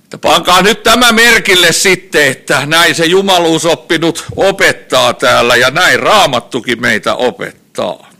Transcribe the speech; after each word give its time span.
Että 0.03 0.17
pankaa 0.17 0.61
nyt 0.61 0.83
tämä 0.83 1.11
merkille 1.11 1.71
sitten, 1.71 2.27
että 2.27 2.65
näin 2.65 2.95
se 2.95 3.05
jumaluusoppinut 3.05 4.25
opettaa 4.35 5.13
täällä 5.13 5.55
ja 5.55 5.71
näin 5.71 5.99
raamattukin 5.99 6.81
meitä 6.81 7.15
opettaa. 7.15 8.12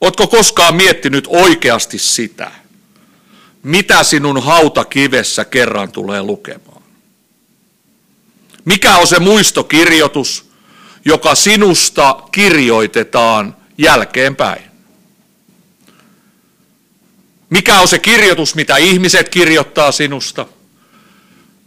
Oletko 0.00 0.26
koskaan 0.26 0.74
miettinyt 0.74 1.24
oikeasti 1.28 1.98
sitä, 1.98 2.50
mitä 3.62 4.02
sinun 4.02 4.42
hautakivessä 4.42 5.44
kerran 5.44 5.92
tulee 5.92 6.22
lukemaan? 6.22 6.82
Mikä 8.64 8.96
on 8.96 9.06
se 9.06 9.18
muistokirjoitus, 9.18 10.50
joka 11.04 11.34
sinusta 11.34 12.22
kirjoitetaan 12.32 13.56
jälkeenpäin? 13.78 14.62
Mikä 17.50 17.80
on 17.80 17.88
se 17.88 17.98
kirjoitus, 17.98 18.54
mitä 18.54 18.76
ihmiset 18.76 19.28
kirjoittaa 19.28 19.92
sinusta? 19.92 20.46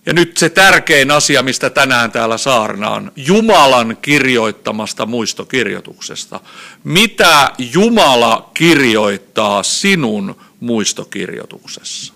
Ja 0.05 0.13
nyt 0.13 0.37
se 0.37 0.49
tärkein 0.49 1.11
asia, 1.11 1.43
mistä 1.43 1.69
tänään 1.69 2.11
täällä 2.11 2.37
saarnaan, 2.37 3.11
Jumalan 3.15 3.97
kirjoittamasta 4.01 5.05
muistokirjoituksesta. 5.05 6.39
Mitä 6.83 7.51
Jumala 7.57 8.49
kirjoittaa 8.53 9.63
sinun 9.63 10.35
muistokirjoituksessa? 10.59 12.13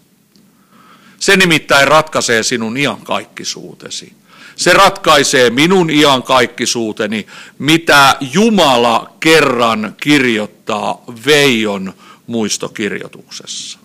Se 1.20 1.38
nimittäin 1.38 1.88
ratkaisee 1.88 2.44
sinun 2.44 2.78
iankaikkisuutesi. 2.78 4.14
Se 4.56 4.74
ratkaisee 4.74 5.50
minun 5.50 5.90
iankaikkisuuteni, 5.90 7.28
mitä 7.60 8.18
Jumala 8.34 9.14
kerran 9.20 9.96
kirjoittaa 10.02 11.04
Veijon 11.26 11.94
muistokirjoituksessa. 12.28 13.80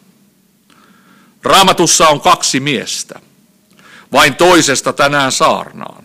Raamatussa 1.42 2.08
on 2.08 2.20
kaksi 2.20 2.60
miestä. 2.60 3.20
Vain 4.12 4.34
toisesta 4.34 4.92
tänään 4.92 5.32
saarnaan. 5.32 6.04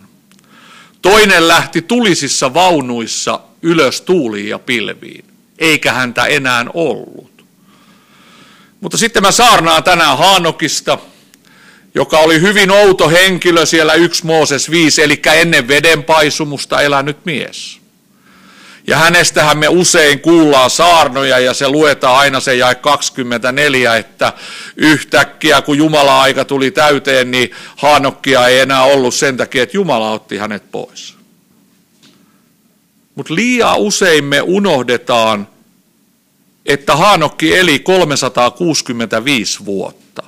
Toinen 1.02 1.48
lähti 1.48 1.82
tulisissa 1.82 2.54
vaunuissa 2.54 3.40
ylös 3.62 4.00
tuuliin 4.00 4.48
ja 4.48 4.58
pilviin, 4.58 5.24
eikä 5.58 5.92
häntä 5.92 6.24
enää 6.24 6.66
ollut. 6.74 7.44
Mutta 8.80 8.98
sitten 8.98 9.22
mä 9.22 9.32
saarnaan 9.32 9.84
tänään 9.84 10.18
Haanokista, 10.18 10.98
joka 11.94 12.18
oli 12.18 12.40
hyvin 12.40 12.70
outo 12.70 13.08
henkilö 13.08 13.66
siellä 13.66 13.94
1 13.94 14.26
Mooses 14.26 14.70
5, 14.70 15.02
eli 15.02 15.20
ennen 15.34 15.68
vedenpaisumusta 15.68 16.80
elänyt 16.80 17.24
mies. 17.24 17.85
Ja 18.86 18.96
hänestähän 18.96 19.58
me 19.58 19.68
usein 19.68 20.20
kuullaan 20.20 20.70
saarnoja 20.70 21.38
ja 21.38 21.54
se 21.54 21.68
luetaan 21.68 22.18
aina 22.18 22.40
se 22.40 22.54
jäi 22.54 22.74
24, 22.74 23.96
että 23.96 24.32
yhtäkkiä 24.76 25.62
kun 25.62 25.78
Jumala 25.78 26.22
aika 26.22 26.44
tuli 26.44 26.70
täyteen, 26.70 27.30
niin 27.30 27.50
Haanokkia 27.76 28.46
ei 28.46 28.58
enää 28.60 28.82
ollut 28.82 29.14
sen 29.14 29.36
takia, 29.36 29.62
että 29.62 29.76
Jumala 29.76 30.10
otti 30.10 30.36
hänet 30.36 30.70
pois. 30.70 31.16
Mutta 33.14 33.34
liian 33.34 33.78
usein 33.78 34.24
me 34.24 34.40
unohdetaan, 34.40 35.48
että 36.66 36.96
Haanokki 36.96 37.56
eli 37.56 37.78
365 37.78 39.64
vuotta. 39.64 40.22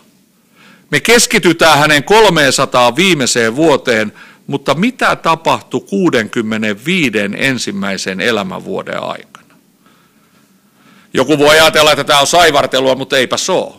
Me 0.91 1.01
keskitytään 1.01 1.79
hänen 1.79 2.05
300 2.05 2.97
viimeiseen 2.97 3.57
vuoteen, 3.57 4.13
mutta 4.49 4.75
mitä 4.75 5.17
tapahtui 5.17 5.81
65 5.81 7.13
ensimmäisen 7.37 8.21
elämänvuoden 8.21 9.03
aikana? 9.03 9.55
Joku 11.15 11.39
voi 11.39 11.49
ajatella, 11.61 11.93
että 11.93 12.05
tämä 12.05 12.21
on 12.21 12.27
saivartelua, 12.27 12.95
mutta 12.95 13.17
eipä 13.17 13.37
se 13.37 13.53
ole. 13.53 13.75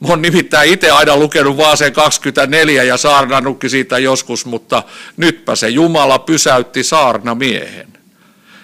Mä 0.00 0.08
oon 0.08 0.22
nimittäin 0.22 0.72
itse 0.72 0.90
aina 0.90 1.16
lukenut 1.16 1.56
vaan 1.56 1.76
sen 1.76 1.92
24 1.92 2.82
ja 2.82 2.96
saarnannutkin 2.96 3.70
siitä 3.70 3.98
joskus, 3.98 4.46
mutta 4.46 4.82
nytpä 5.16 5.56
se 5.56 5.68
Jumala 5.68 6.18
pysäytti 6.18 6.84
saarnamiehen. 6.84 7.88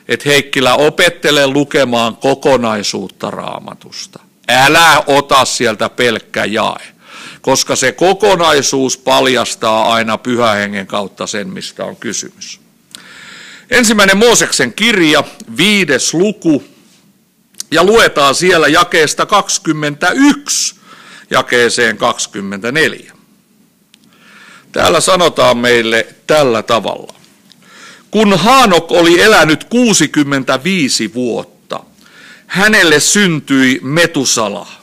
Että 0.08 0.28
Heikkilä 0.28 0.74
opettele 0.74 1.46
lukemaan 1.46 2.16
kokonaisuutta 2.16 3.30
raamatusta. 3.30 4.20
Älä 4.48 5.04
ota 5.06 5.44
sieltä 5.44 5.88
pelkkä 5.88 6.44
jae 6.44 6.91
koska 7.42 7.76
se 7.76 7.92
kokonaisuus 7.92 8.98
paljastaa 8.98 9.92
aina 9.94 10.18
pyhähengen 10.18 10.86
kautta 10.86 11.26
sen, 11.26 11.48
mistä 11.48 11.84
on 11.84 11.96
kysymys. 11.96 12.60
Ensimmäinen 13.70 14.16
Mooseksen 14.16 14.72
kirja, 14.72 15.24
viides 15.56 16.14
luku, 16.14 16.64
ja 17.70 17.84
luetaan 17.84 18.34
siellä 18.34 18.68
jakeesta 18.68 19.26
21 19.26 20.74
jakeeseen 21.30 21.96
24. 21.96 23.12
Täällä 24.72 25.00
sanotaan 25.00 25.58
meille 25.58 26.06
tällä 26.26 26.62
tavalla. 26.62 27.14
Kun 28.10 28.38
Haanok 28.38 28.92
oli 28.92 29.20
elänyt 29.20 29.64
65 29.64 31.14
vuotta, 31.14 31.80
hänelle 32.46 33.00
syntyi 33.00 33.80
Metusala– 33.82 34.66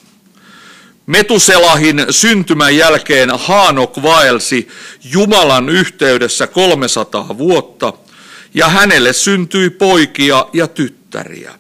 Metuselahin 1.10 2.06
syntymän 2.10 2.78
jälkeen 2.78 3.30
Haanok 3.30 4.04
vaelsi 4.04 4.68
Jumalan 5.04 5.70
yhteydessä 5.70 6.48
300 6.48 7.38
vuotta 7.38 7.94
ja 8.54 8.70
hänelle 8.70 9.14
syntyi 9.14 9.70
poikia 9.70 10.46
ja 10.54 10.68
tyttäriä. 10.68 11.54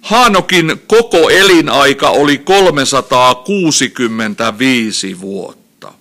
Haanokin 0.00 0.82
koko 0.86 1.30
elinaika 1.30 2.10
oli 2.10 2.38
365 2.38 5.20
vuotta. 5.20 5.92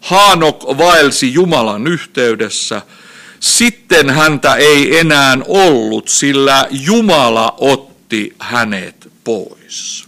Haanok 0.00 0.64
vaelsi 0.78 1.32
Jumalan 1.32 1.86
yhteydessä, 1.86 2.82
sitten 3.40 4.10
häntä 4.10 4.54
ei 4.54 4.98
enää 4.98 5.38
ollut, 5.48 6.08
sillä 6.08 6.66
Jumala 6.70 7.54
otti 7.58 8.34
hänet 8.38 9.08
pois. 9.24 10.07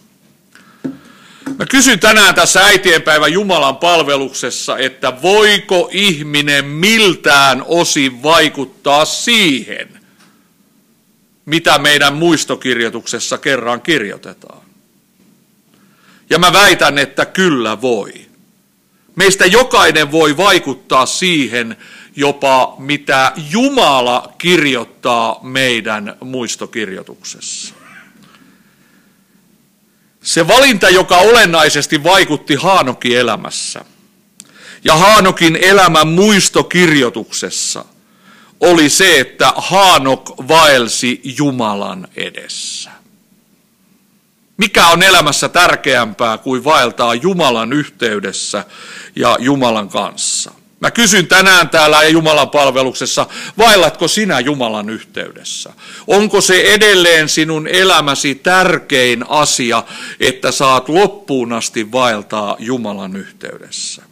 Mä 1.58 1.66
kysyn 1.66 2.00
tänään 2.00 2.34
tässä 2.34 2.64
äitienpäivän 2.64 3.32
Jumalan 3.32 3.76
palveluksessa, 3.76 4.78
että 4.78 5.22
voiko 5.22 5.88
ihminen 5.92 6.64
miltään 6.64 7.64
osin 7.66 8.22
vaikuttaa 8.22 9.04
siihen, 9.04 10.00
mitä 11.46 11.78
meidän 11.78 12.14
muistokirjoituksessa 12.14 13.38
kerran 13.38 13.80
kirjoitetaan. 13.82 14.62
Ja 16.30 16.38
mä 16.38 16.52
väitän, 16.52 16.98
että 16.98 17.26
kyllä 17.26 17.80
voi. 17.80 18.12
Meistä 19.16 19.46
jokainen 19.46 20.12
voi 20.12 20.36
vaikuttaa 20.36 21.06
siihen, 21.06 21.76
jopa 22.16 22.74
mitä 22.78 23.32
Jumala 23.50 24.32
kirjoittaa 24.38 25.40
meidän 25.42 26.16
muistokirjoituksessa. 26.20 27.79
Se 30.22 30.48
valinta, 30.48 30.90
joka 30.90 31.16
olennaisesti 31.16 32.04
vaikutti 32.04 32.54
Haanokin 32.54 33.18
elämässä 33.18 33.84
ja 34.84 34.96
Haanokin 34.96 35.56
elämän 35.56 36.08
muistokirjoituksessa, 36.08 37.84
oli 38.60 38.88
se, 38.88 39.20
että 39.20 39.52
Haanok 39.56 40.30
vaelsi 40.48 41.20
Jumalan 41.24 42.08
edessä. 42.16 42.90
Mikä 44.56 44.86
on 44.86 45.02
elämässä 45.02 45.48
tärkeämpää 45.48 46.38
kuin 46.38 46.64
vaeltaa 46.64 47.14
Jumalan 47.14 47.72
yhteydessä 47.72 48.64
ja 49.16 49.36
Jumalan 49.40 49.88
kanssa? 49.88 50.50
Mä 50.80 50.90
kysyn 50.90 51.26
tänään 51.26 51.68
täällä 51.68 52.04
Jumalan 52.04 52.50
palveluksessa, 52.50 53.26
vaellatko 53.58 54.08
sinä 54.08 54.40
Jumalan 54.40 54.90
yhteydessä? 54.90 55.72
Onko 56.06 56.40
se 56.40 56.60
edelleen 56.62 57.28
sinun 57.28 57.68
elämäsi 57.68 58.34
tärkein 58.34 59.24
asia, 59.28 59.84
että 60.20 60.52
saat 60.52 60.88
loppuun 60.88 61.52
asti 61.52 61.92
vaeltaa 61.92 62.56
Jumalan 62.58 63.16
yhteydessä? 63.16 64.02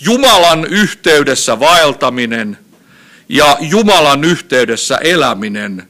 Jumalan 0.00 0.64
yhteydessä 0.64 1.60
vaeltaminen 1.60 2.58
ja 3.28 3.56
Jumalan 3.60 4.24
yhteydessä 4.24 4.96
eläminen 4.96 5.88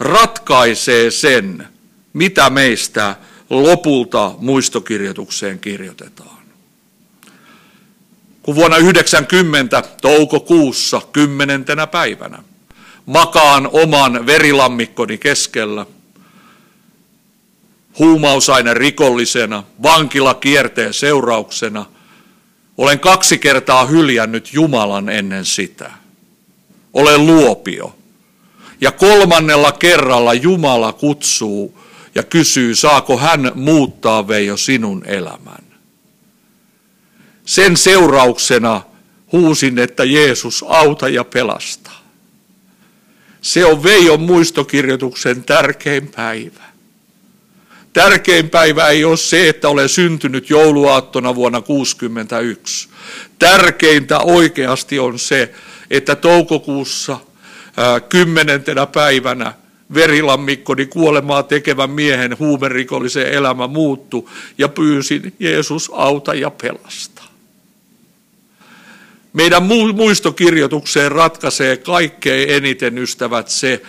ratkaisee 0.00 1.10
sen, 1.10 1.68
mitä 2.12 2.50
meistä 2.50 3.16
lopulta 3.50 4.34
muistokirjoitukseen 4.38 5.58
kirjoitetaan. 5.58 6.43
Kun 8.44 8.54
vuonna 8.54 8.76
90 8.76 9.82
toukokuussa 10.02 11.00
kymmenentenä 11.12 11.86
päivänä 11.86 12.42
makaan 13.06 13.68
oman 13.72 14.26
verilammikkoni 14.26 15.18
keskellä, 15.18 15.86
huumausaine 17.98 18.74
rikollisena, 18.74 19.64
vankilakierteen 19.82 20.94
seurauksena, 20.94 21.86
olen 22.78 23.00
kaksi 23.00 23.38
kertaa 23.38 23.86
hyljännyt 23.86 24.52
Jumalan 24.52 25.08
ennen 25.08 25.44
sitä. 25.44 25.90
Olen 26.92 27.26
luopio. 27.26 27.96
Ja 28.80 28.92
kolmannella 28.92 29.72
kerralla 29.72 30.34
Jumala 30.34 30.92
kutsuu 30.92 31.78
ja 32.14 32.22
kysyy, 32.22 32.74
saako 32.74 33.18
hän 33.18 33.52
muuttaa 33.54 34.28
Veijo 34.28 34.56
sinun 34.56 35.04
elämän. 35.06 35.63
Sen 37.44 37.76
seurauksena 37.76 38.82
huusin, 39.32 39.78
että 39.78 40.04
Jeesus 40.04 40.64
auta 40.68 41.08
ja 41.08 41.24
pelasta. 41.24 41.90
Se 43.40 43.64
on 43.64 43.82
Veijon 43.82 44.20
muistokirjoituksen 44.20 45.44
tärkein 45.44 46.08
päivä. 46.16 46.64
Tärkein 47.92 48.50
päivä 48.50 48.88
ei 48.88 49.04
ole 49.04 49.16
se, 49.16 49.48
että 49.48 49.68
olen 49.68 49.88
syntynyt 49.88 50.50
jouluaattona 50.50 51.34
vuonna 51.34 51.60
1961. 51.60 52.88
Tärkeintä 53.38 54.18
oikeasti 54.18 54.98
on 54.98 55.18
se, 55.18 55.54
että 55.90 56.16
toukokuussa 56.16 57.18
kymmenentenä 58.08 58.86
päivänä 58.86 59.52
verilammikkoni 59.94 60.86
kuolemaa 60.86 61.42
tekevän 61.42 61.90
miehen 61.90 62.38
huumerikollisen 62.38 63.26
elämä 63.26 63.66
muuttu 63.66 64.30
ja 64.58 64.68
pyysin 64.68 65.34
Jeesus 65.38 65.90
auta 65.94 66.34
ja 66.34 66.50
pelasta. 66.50 67.13
Meidän 69.34 69.62
muistokirjoitukseen 69.94 71.12
ratkaisee 71.12 71.76
kaikkein 71.76 72.50
eniten 72.50 72.98
ystävät 72.98 73.48
se, 73.48 73.82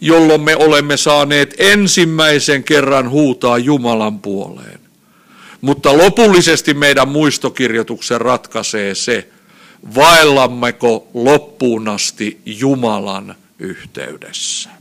jolloin 0.00 0.40
me 0.40 0.56
olemme 0.56 0.96
saaneet 0.96 1.54
ensimmäisen 1.58 2.64
kerran 2.64 3.10
huutaa 3.10 3.58
Jumalan 3.58 4.20
puoleen. 4.20 4.80
Mutta 5.60 5.98
lopullisesti 5.98 6.74
meidän 6.74 7.08
muistokirjoituksen 7.08 8.20
ratkaisee 8.20 8.94
se, 8.94 9.28
vaellammeko 9.94 11.08
loppuun 11.14 11.88
asti 11.88 12.40
Jumalan 12.46 13.34
yhteydessä. 13.58 14.77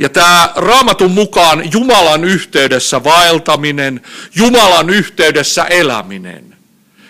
Ja 0.00 0.08
tämä 0.08 0.52
raamatun 0.56 1.10
mukaan 1.10 1.72
Jumalan 1.72 2.24
yhteydessä 2.24 3.04
vaeltaminen, 3.04 4.00
Jumalan 4.34 4.90
yhteydessä 4.90 5.64
eläminen, 5.64 6.56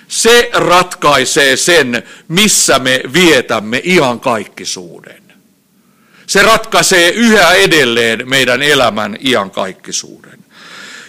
se 0.08 0.50
ratkaisee 0.52 1.56
sen, 1.56 2.02
missä 2.28 2.78
me 2.78 3.00
vietämme 3.12 3.80
ihan 3.84 4.20
kaikkisuuden. 4.20 5.22
Se 6.26 6.42
ratkaisee 6.42 7.10
yhä 7.10 7.52
edelleen 7.52 8.28
meidän 8.28 8.62
elämän 8.62 9.16
iankaikkisuuden. 9.26 10.38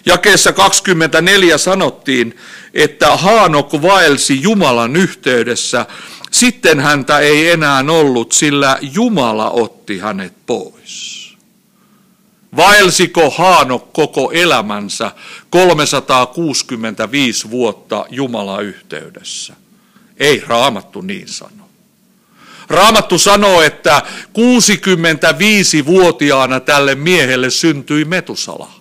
Jakeessa 0.05 0.53
24 0.53 1.57
sanottiin, 1.57 2.37
että 2.73 3.17
Haanok 3.17 3.73
vaelsi 3.81 4.41
Jumalan 4.41 4.95
yhteydessä, 4.95 5.85
sitten 6.31 6.79
häntä 6.79 7.19
ei 7.19 7.51
enää 7.51 7.85
ollut, 7.89 8.31
sillä 8.31 8.77
Jumala 8.81 9.49
otti 9.49 9.99
hänet 9.99 10.33
pois. 10.45 11.20
Vaelsiko 12.55 13.29
Haanok 13.29 13.93
koko 13.93 14.31
elämänsä 14.31 15.11
365 15.49 17.49
vuotta 17.49 18.05
Jumala 18.09 18.61
yhteydessä? 18.61 19.53
Ei 20.17 20.43
raamattu 20.47 21.01
niin 21.01 21.27
sano. 21.27 21.69
Raamattu 22.69 23.19
sanoo, 23.19 23.61
että 23.61 24.01
65-vuotiaana 24.27 26.59
tälle 26.59 26.95
miehelle 26.95 27.49
syntyi 27.49 28.05
Metusala. 28.05 28.71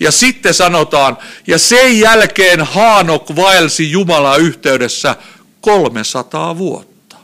Ja 0.00 0.12
sitten 0.12 0.54
sanotaan, 0.54 1.18
ja 1.46 1.58
sen 1.58 2.00
jälkeen 2.00 2.60
Haanok 2.60 3.36
vaelsi 3.36 3.90
Jumala 3.90 4.36
yhteydessä 4.36 5.16
300 5.60 6.58
vuotta. 6.58 7.16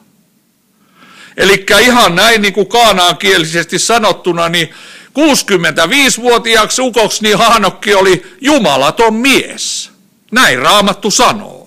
Eli 1.36 1.66
ihan 1.80 2.14
näin 2.14 2.42
niin 2.42 2.54
kuin 2.54 2.66
kaanaan 2.66 3.16
kielisesti 3.16 3.78
sanottuna, 3.78 4.48
niin 4.48 4.74
65-vuotiaaksi 5.18 6.82
ukoksi 6.82 7.22
niin 7.22 7.38
Haanokki 7.38 7.94
oli 7.94 8.36
jumalaton 8.40 9.14
mies. 9.14 9.90
Näin 10.32 10.58
raamattu 10.58 11.10
sanoo. 11.10 11.60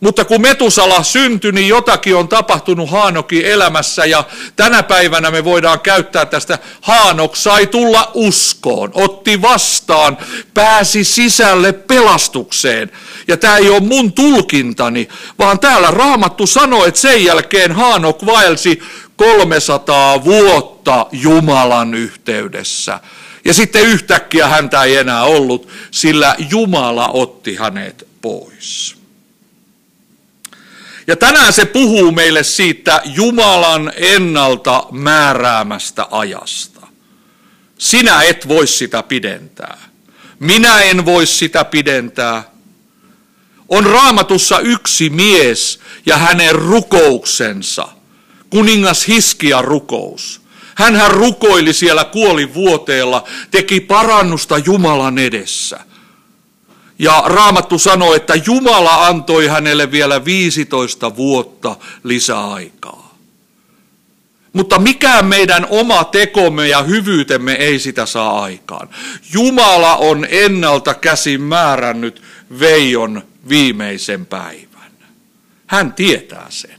Mutta 0.00 0.24
kun 0.24 0.40
Metusala 0.40 1.02
syntyi, 1.02 1.52
niin 1.52 1.68
jotakin 1.68 2.16
on 2.16 2.28
tapahtunut 2.28 2.90
Haanokin 2.90 3.46
elämässä 3.46 4.04
ja 4.04 4.24
tänä 4.56 4.82
päivänä 4.82 5.30
me 5.30 5.44
voidaan 5.44 5.80
käyttää 5.80 6.26
tästä 6.26 6.58
Haanok 6.80 7.36
sai 7.36 7.66
tulla 7.66 8.10
uskoon, 8.14 8.90
otti 8.94 9.42
vastaan, 9.42 10.18
pääsi 10.54 11.04
sisälle 11.04 11.72
pelastukseen. 11.72 12.90
Ja 13.28 13.36
tämä 13.36 13.56
ei 13.56 13.68
ole 13.68 13.80
mun 13.80 14.12
tulkintani, 14.12 15.08
vaan 15.38 15.58
täällä 15.58 15.90
Raamattu 15.90 16.46
sanoo, 16.46 16.84
että 16.84 17.00
sen 17.00 17.24
jälkeen 17.24 17.72
Haanok 17.72 18.26
vaelsi 18.26 18.82
300 19.18 20.24
vuotta 20.24 21.06
Jumalan 21.12 21.94
yhteydessä. 21.94 23.00
Ja 23.44 23.54
sitten 23.54 23.82
yhtäkkiä 23.82 24.48
häntä 24.48 24.82
ei 24.82 24.96
enää 24.96 25.22
ollut, 25.22 25.68
sillä 25.90 26.36
Jumala 26.50 27.08
otti 27.08 27.56
hänet 27.56 28.08
pois. 28.22 28.96
Ja 31.06 31.16
tänään 31.16 31.52
se 31.52 31.64
puhuu 31.64 32.12
meille 32.12 32.42
siitä 32.42 33.00
Jumalan 33.04 33.92
ennalta 33.96 34.86
määräämästä 34.90 36.06
ajasta. 36.10 36.86
Sinä 37.78 38.22
et 38.22 38.48
voi 38.48 38.66
sitä 38.66 39.02
pidentää. 39.02 39.78
Minä 40.40 40.80
en 40.80 41.04
voi 41.04 41.26
sitä 41.26 41.64
pidentää. 41.64 42.44
On 43.68 43.86
raamatussa 43.86 44.60
yksi 44.60 45.10
mies 45.10 45.80
ja 46.06 46.16
hänen 46.16 46.54
rukouksensa– 46.54 47.88
kuningas 48.50 49.08
Hiskia 49.08 49.62
rukous. 49.62 50.40
Hänhän 50.74 51.10
rukoili 51.10 51.72
siellä 51.72 52.04
kuolivuoteella, 52.04 53.24
teki 53.50 53.80
parannusta 53.80 54.58
Jumalan 54.58 55.18
edessä. 55.18 55.80
Ja 56.98 57.22
Raamattu 57.26 57.78
sanoi, 57.78 58.16
että 58.16 58.34
Jumala 58.46 59.06
antoi 59.06 59.46
hänelle 59.46 59.90
vielä 59.90 60.24
15 60.24 61.16
vuotta 61.16 61.76
lisäaikaa. 62.04 63.14
Mutta 64.52 64.78
mikään 64.78 65.26
meidän 65.26 65.66
oma 65.70 66.04
tekomme 66.04 66.68
ja 66.68 66.82
hyvyytemme 66.82 67.52
ei 67.52 67.78
sitä 67.78 68.06
saa 68.06 68.42
aikaan. 68.42 68.88
Jumala 69.32 69.96
on 69.96 70.26
ennalta 70.30 70.94
käsin 70.94 71.42
määrännyt 71.42 72.22
Veijon 72.60 73.22
viimeisen 73.48 74.26
päivän. 74.26 74.92
Hän 75.66 75.92
tietää 75.92 76.46
sen. 76.48 76.77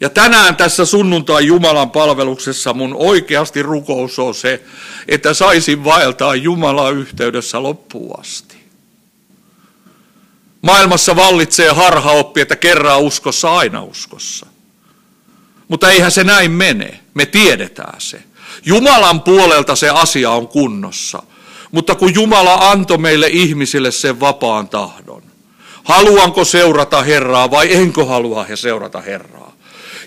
Ja 0.00 0.10
tänään 0.10 0.56
tässä 0.56 0.84
sunnuntai 0.84 1.46
Jumalan 1.46 1.90
palveluksessa 1.90 2.74
mun 2.74 2.94
oikeasti 2.98 3.62
rukous 3.62 4.18
on 4.18 4.34
se, 4.34 4.62
että 5.08 5.34
saisin 5.34 5.84
vaeltaa 5.84 6.34
Jumalan 6.34 6.96
yhteydessä 6.96 7.62
loppuun 7.62 8.20
asti. 8.20 8.56
Maailmassa 10.62 11.16
vallitsee 11.16 11.72
harhaoppi, 11.72 12.40
että 12.40 12.56
kerran 12.56 13.00
uskossa, 13.00 13.56
aina 13.56 13.82
uskossa. 13.82 14.46
Mutta 15.68 15.90
eihän 15.90 16.10
se 16.10 16.24
näin 16.24 16.50
mene. 16.50 17.00
Me 17.14 17.26
tiedetään 17.26 18.00
se. 18.00 18.22
Jumalan 18.64 19.22
puolelta 19.22 19.76
se 19.76 19.88
asia 19.88 20.30
on 20.30 20.48
kunnossa. 20.48 21.22
Mutta 21.72 21.94
kun 21.94 22.14
Jumala 22.14 22.54
antoi 22.70 22.98
meille 22.98 23.26
ihmisille 23.26 23.90
sen 23.90 24.20
vapaan 24.20 24.68
tahdon, 24.68 25.22
haluanko 25.84 26.44
seurata 26.44 27.02
Herraa 27.02 27.50
vai 27.50 27.74
enkö 27.74 28.04
halua 28.04 28.46
seurata 28.54 29.00
Herraa? 29.00 29.55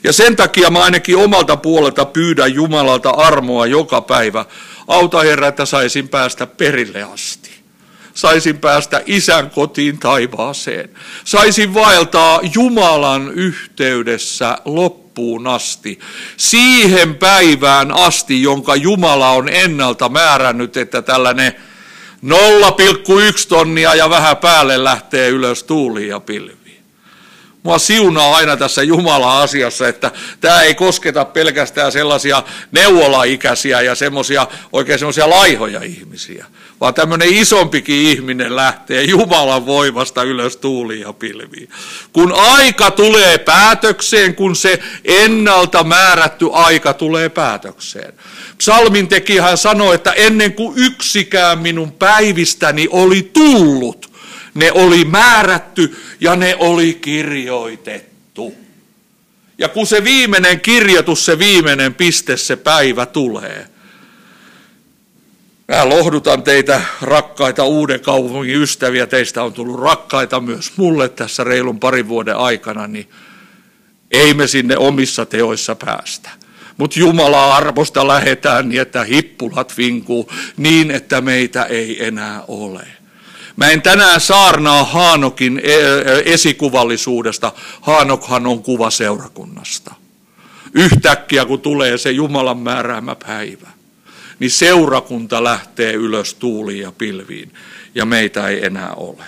Ja 0.03 0.13
sen 0.13 0.35
takia 0.35 0.69
mä 0.69 0.83
ainakin 0.83 1.17
omalta 1.17 1.57
puolelta 1.57 2.05
pyydän 2.05 2.53
Jumalalta 2.53 3.09
armoa 3.09 3.65
joka 3.65 4.01
päivä. 4.01 4.45
Auta 4.87 5.19
Herra, 5.19 5.47
että 5.47 5.65
saisin 5.65 6.09
päästä 6.09 6.47
perille 6.47 7.03
asti. 7.03 7.49
Saisin 8.13 8.57
päästä 8.57 9.01
isän 9.05 9.49
kotiin 9.49 9.99
taivaaseen. 9.99 10.89
Saisin 11.25 11.73
vaeltaa 11.73 12.39
Jumalan 12.53 13.31
yhteydessä 13.33 14.57
loppuun 14.65 15.47
asti. 15.47 15.99
Siihen 16.37 17.15
päivään 17.15 17.91
asti, 17.91 18.43
jonka 18.43 18.75
Jumala 18.75 19.29
on 19.29 19.49
ennalta 19.49 20.09
määrännyt, 20.09 20.77
että 20.77 21.01
tällainen 21.01 21.55
0,1 22.25 23.47
tonnia 23.49 23.95
ja 23.95 24.09
vähän 24.09 24.37
päälle 24.37 24.83
lähtee 24.83 25.29
ylös 25.29 25.63
tuuliin 25.63 26.09
ja 26.09 26.19
pilvi. 26.19 26.58
Mua 27.63 27.77
siunaa 27.77 28.35
aina 28.35 28.57
tässä 28.57 28.83
Jumala-asiassa, 28.83 29.87
että 29.87 30.11
tämä 30.41 30.61
ei 30.61 30.75
kosketa 30.75 31.25
pelkästään 31.25 31.91
sellaisia 31.91 32.43
neuvolaikäisiä 32.71 33.81
ja 33.81 33.95
semmoisia 33.95 34.47
oikein 34.71 34.99
semmoisia 34.99 35.29
laihoja 35.29 35.81
ihmisiä, 35.83 36.45
vaan 36.81 36.93
tämmöinen 36.93 37.33
isompikin 37.33 37.95
ihminen 37.95 38.55
lähtee 38.55 39.03
Jumalan 39.03 39.65
voimasta 39.65 40.23
ylös 40.23 40.57
tuuliin 40.57 41.01
ja 41.01 41.13
pilviin. 41.13 41.69
Kun 42.13 42.33
aika 42.33 42.91
tulee 42.91 43.37
päätökseen, 43.37 44.35
kun 44.35 44.55
se 44.55 44.79
ennalta 45.05 45.83
määrätty 45.83 46.49
aika 46.53 46.93
tulee 46.93 47.29
päätökseen. 47.29 48.13
Psalmin 48.57 49.07
tekijä 49.07 49.55
sanoi, 49.55 49.95
että 49.95 50.11
ennen 50.11 50.53
kuin 50.53 50.73
yksikään 50.77 51.59
minun 51.59 51.91
päivistäni 51.91 52.87
oli 52.91 53.29
tullut, 53.33 54.08
ne 54.59 54.71
oli 54.71 55.05
määrätty 55.05 55.97
ja 56.19 56.35
ne 56.35 56.55
oli 56.59 56.93
kirjoitettu. 56.93 58.53
Ja 59.57 59.69
kun 59.69 59.87
se 59.87 60.03
viimeinen 60.03 60.59
kirjoitus, 60.59 61.25
se 61.25 61.39
viimeinen 61.39 61.93
piste, 61.93 62.37
se 62.37 62.55
päivä 62.55 63.05
tulee. 63.05 63.67
Mä 65.67 65.89
lohdutan 65.89 66.43
teitä 66.43 66.81
rakkaita 67.01 67.63
uuden 67.63 67.99
kaupungin 67.99 68.61
ystäviä, 68.61 69.07
teistä 69.07 69.43
on 69.43 69.53
tullut 69.53 69.79
rakkaita 69.79 70.39
myös 70.39 70.77
mulle 70.77 71.09
tässä 71.09 71.43
reilun 71.43 71.79
parin 71.79 72.07
vuoden 72.07 72.35
aikana, 72.35 72.87
niin 72.87 73.09
ei 74.11 74.33
me 74.33 74.47
sinne 74.47 74.77
omissa 74.77 75.25
teoissa 75.25 75.75
päästä. 75.75 76.29
Mutta 76.77 76.99
Jumala 76.99 77.55
arvosta 77.55 78.07
lähetään 78.07 78.69
niin, 78.69 78.81
että 78.81 79.03
hippulat 79.03 79.77
vinkuu 79.77 80.31
niin, 80.57 80.91
että 80.91 81.21
meitä 81.21 81.63
ei 81.63 82.05
enää 82.05 82.43
ole. 82.47 82.87
Mä 83.59 83.69
en 83.69 83.81
tänään 83.81 84.21
saarnaa 84.21 84.83
Haanokin 84.83 85.61
e, 85.63 85.73
e, 85.73 85.79
esikuvallisuudesta. 86.25 87.51
Haanokhan 87.81 88.47
on 88.47 88.63
kuva 88.63 88.89
seurakunnasta. 88.89 89.93
Yhtäkkiä 90.73 91.45
kun 91.45 91.61
tulee 91.61 91.97
se 91.97 92.11
Jumalan 92.11 92.57
määräämä 92.57 93.15
päivä, 93.15 93.67
niin 94.39 94.51
seurakunta 94.51 95.43
lähtee 95.43 95.93
ylös 95.93 96.33
tuuliin 96.33 96.81
ja 96.81 96.91
pilviin 96.91 97.53
ja 97.95 98.05
meitä 98.05 98.47
ei 98.47 98.65
enää 98.65 98.93
ole. 98.93 99.23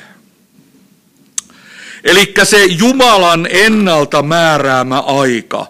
Eli 2.04 2.34
se 2.44 2.66
Jumalan 2.66 3.48
ennalta 3.50 4.22
määräämä 4.22 5.00
aika 5.00 5.68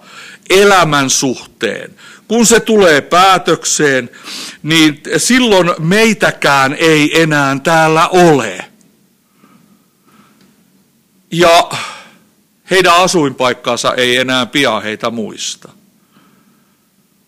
elämän 0.50 1.10
suhteen, 1.10 1.96
kun 2.32 2.46
se 2.46 2.60
tulee 2.60 3.02
päätökseen, 3.02 4.10
niin 4.64 5.02
silloin 5.18 5.72
meitäkään 5.80 6.76
ei 6.80 7.22
enää 7.22 7.58
täällä 7.64 8.08
ole. 8.08 8.66
Ja 11.32 11.70
heidän 12.72 12.96
asuinpaikkaansa 12.96 13.94
ei 13.94 14.18
enää 14.18 14.46
pian 14.46 14.84
heitä 14.84 15.10
muista. 15.10 15.70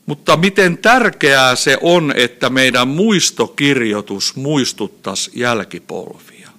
Mutta 0.06 0.38
miten 0.38 0.78
tärkeää 0.78 1.56
se 1.56 1.78
on, 1.82 2.14
että 2.16 2.50
meidän 2.50 2.88
muistokirjoitus 2.88 4.36
muistuttaisi 4.36 5.32
jälkipolvia. 5.34 6.50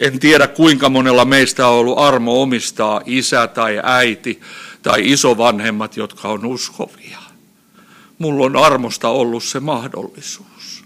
En 0.00 0.20
tiedä 0.20 0.46
kuinka 0.46 0.88
monella 0.88 1.24
meistä 1.24 1.68
on 1.68 1.74
ollut 1.74 1.98
armo 1.98 2.42
omistaa 2.42 3.00
isä 3.06 3.46
tai 3.46 3.80
äiti 3.82 4.40
tai 4.82 5.12
isovanhemmat, 5.12 5.96
jotka 5.96 6.28
on 6.28 6.46
uskovia. 6.46 7.18
Mulla 8.18 8.46
on 8.46 8.56
armosta 8.56 9.08
ollut 9.08 9.44
se 9.44 9.60
mahdollisuus. 9.60 10.84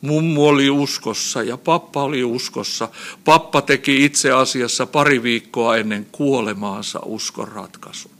Mummu 0.00 0.46
oli 0.46 0.70
uskossa 0.70 1.42
ja 1.42 1.56
pappa 1.56 2.02
oli 2.02 2.24
uskossa. 2.24 2.88
Pappa 3.24 3.62
teki 3.62 4.04
itse 4.04 4.32
asiassa 4.32 4.86
pari 4.86 5.22
viikkoa 5.22 5.76
ennen 5.76 6.06
kuolemaansa 6.12 7.00
uskon 7.04 7.48
ratkaisun. 7.48 8.10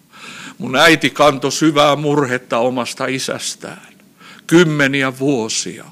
Mun 0.59 0.77
äiti 0.77 1.11
kantoi 1.11 1.53
syvää 1.53 1.97
murhetta 1.97 2.59
omasta 2.59 3.07
isästään. 3.07 3.89
Kymmeniä 4.47 5.19
vuosia. 5.19 5.85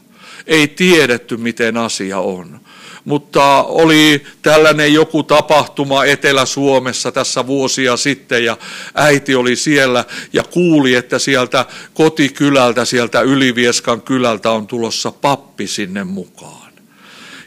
Ei 0.47 0.69
tiedetty, 0.69 1.37
miten 1.37 1.77
asia 1.77 2.19
on 2.19 2.61
mutta 3.07 3.63
oli 3.63 4.25
tällainen 4.43 4.95
joku 4.95 5.23
tapahtuma 5.23 6.05
Etelä-Suomessa 6.05 7.13
tässä 7.13 7.47
vuosia 7.47 7.97
sitten 7.97 8.45
ja 8.45 8.57
äiti 8.95 9.35
oli 9.35 9.57
siellä 9.57 10.05
ja 10.33 10.43
kuuli, 10.43 10.95
että 10.95 11.19
sieltä 11.19 11.67
kotikylältä, 11.95 12.85
sieltä 12.85 13.21
Ylivieskan 13.21 14.03
kylältä 14.03 14.51
on 14.51 14.67
tulossa 14.67 15.11
pappi 15.11 15.67
sinne 15.67 16.05
mukaan. 16.05 16.73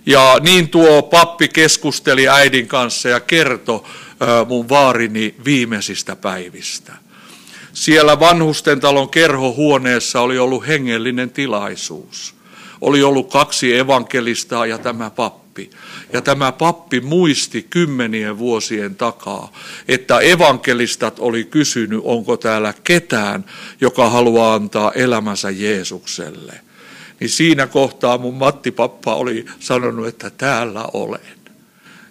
Ja 0.06 0.38
niin 0.42 0.70
tuo 0.70 1.02
pappi 1.02 1.48
keskusteli 1.48 2.28
äidin 2.28 2.68
kanssa 2.68 3.10
ja 3.10 3.20
kertoi 3.20 3.84
mun 4.48 4.70
vaarini 4.70 5.36
viimeisistä 5.46 6.16
päivistä. 6.16 6.94
Siellä 7.74 8.20
vanhustentalon 8.20 9.10
kerhohuoneessa 9.10 10.22
oli 10.22 10.38
ollut 10.38 10.68
hengellinen 10.68 11.30
tilaisuus. 11.30 12.36
Oli 12.82 13.04
ollut 13.04 13.32
kaksi 13.32 13.78
evankelistaa 13.78 14.66
ja 14.66 14.78
tämä 14.78 15.10
pappi 15.10 15.49
pappi. 15.66 15.78
Ja 16.14 16.22
tämä 16.22 16.52
pappi 16.52 17.02
muisti 17.02 17.68
kymmenien 17.70 18.38
vuosien 18.38 18.96
takaa, 18.96 19.52
että 19.88 20.20
evankelistat 20.20 21.20
oli 21.20 21.44
kysynyt, 21.44 22.02
onko 22.04 22.38
täällä 22.38 22.74
ketään, 22.84 23.46
joka 23.82 24.10
haluaa 24.10 24.54
antaa 24.54 24.92
elämänsä 24.92 25.50
Jeesukselle. 25.50 26.54
Niin 27.20 27.30
siinä 27.30 27.68
kohtaa 27.68 28.18
mun 28.18 28.36
Matti 28.36 28.72
Pappa 28.72 29.16
oli 29.16 29.46
sanonut, 29.60 30.08
että 30.08 30.30
täällä 30.30 30.86
olen. 30.94 31.40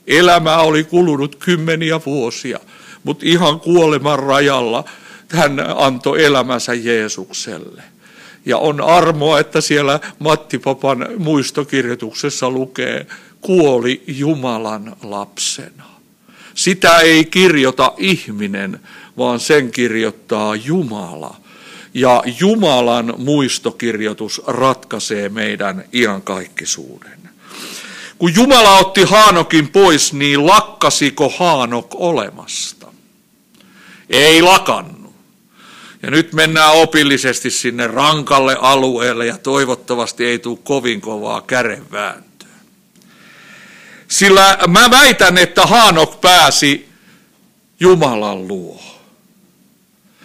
Elämä 0.07 0.57
oli 0.57 0.85
kulunut 0.85 1.37
kymmeniä 1.37 2.01
vuosia, 2.07 2.59
mutta 3.05 3.27
ihan 3.27 3.61
kuoleman 3.61 4.19
rajalla 4.19 4.85
hän 5.29 5.61
antoi 5.77 6.25
elämänsä 6.25 6.75
Jeesukselle. 6.75 7.83
Ja 8.47 8.59
on 8.59 8.81
armoa, 8.81 9.41
että 9.41 9.61
siellä 9.61 10.01
Matti 10.19 10.59
Papan 10.59 11.07
muistokirjoituksessa 11.19 12.51
lukee, 12.51 13.07
kuoli 13.41 14.03
Jumalan 14.07 14.97
lapsena. 15.03 15.85
Sitä 16.55 16.99
ei 16.99 17.25
kirjoita 17.25 17.93
ihminen, 17.99 18.81
vaan 19.19 19.41
sen 19.41 19.71
kirjoittaa 19.71 20.55
Jumala. 20.55 21.37
Ja 21.95 22.23
Jumalan 22.41 23.15
muistokirjoitus 23.19 24.43
ratkaisee 24.47 25.29
meidän 25.29 25.85
iankaikkisuuden. 25.93 27.19
Kun 28.19 28.35
Jumala 28.35 28.79
otti 28.79 29.03
Haanokin 29.03 29.69
pois, 29.69 30.13
niin 30.13 30.47
lakkasiko 30.47 31.29
Haanok 31.29 31.95
olemasta? 31.95 32.87
Ei 34.11 34.43
lakannut. 34.43 35.15
Ja 36.03 36.11
nyt 36.11 36.33
mennään 36.33 36.73
opillisesti 36.73 37.51
sinne 37.51 37.87
rankalle 37.87 38.57
alueelle 38.61 39.27
ja 39.27 39.39
toivottavasti 39.39 40.25
ei 40.25 40.39
tule 40.39 40.59
kovin 40.65 41.01
kovaa 41.01 41.41
kärenvääntöä. 41.41 42.28
Sillä 44.09 44.59
mä 44.69 44.91
väitän, 44.91 45.39
että 45.39 45.67
Haanok 45.67 46.21
pääsi 46.21 46.89
Jumalan 47.81 48.49
luo. 48.49 48.98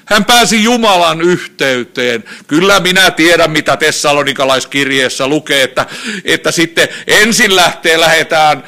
Hän 0.05 0.25
pääsi 0.25 0.63
Jumalan 0.63 1.21
yhteyteen. 1.21 2.23
Kyllä 2.47 2.79
minä 2.79 3.11
tiedän, 3.11 3.51
mitä 3.51 3.77
Tessalonikalaiskirjeessä 3.77 5.27
lukee, 5.27 5.63
että, 5.63 5.85
että 6.25 6.51
sitten 6.51 6.87
ensin 7.07 7.55
lähtee, 7.55 7.99
lähetään 7.99 8.63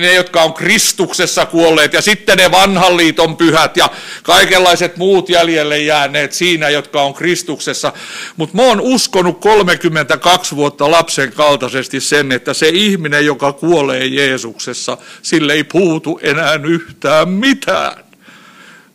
ne, 0.00 0.14
jotka 0.14 0.42
on 0.42 0.54
Kristuksessa 0.54 1.46
kuolleet, 1.46 1.92
ja 1.92 2.02
sitten 2.02 2.38
ne 2.38 2.50
vanhan 2.50 2.96
liiton 2.96 3.36
pyhät 3.36 3.76
ja 3.76 3.90
kaikenlaiset 4.22 4.96
muut 4.96 5.28
jäljelle 5.28 5.78
jääneet 5.78 6.32
siinä, 6.32 6.68
jotka 6.68 7.02
on 7.02 7.14
Kristuksessa. 7.14 7.92
Mutta 8.36 8.56
mä 8.56 8.62
oon 8.62 8.80
uskonut 8.80 9.40
32 9.40 10.56
vuotta 10.56 10.90
lapsen 10.90 11.32
kaltaisesti 11.32 12.00
sen, 12.00 12.32
että 12.32 12.54
se 12.54 12.68
ihminen, 12.68 13.26
joka 13.26 13.52
kuolee 13.52 14.06
Jeesuksessa, 14.06 14.98
sille 15.22 15.52
ei 15.52 15.64
puutu 15.64 16.20
enää 16.22 16.54
yhtään 16.64 17.28
mitään 17.28 18.09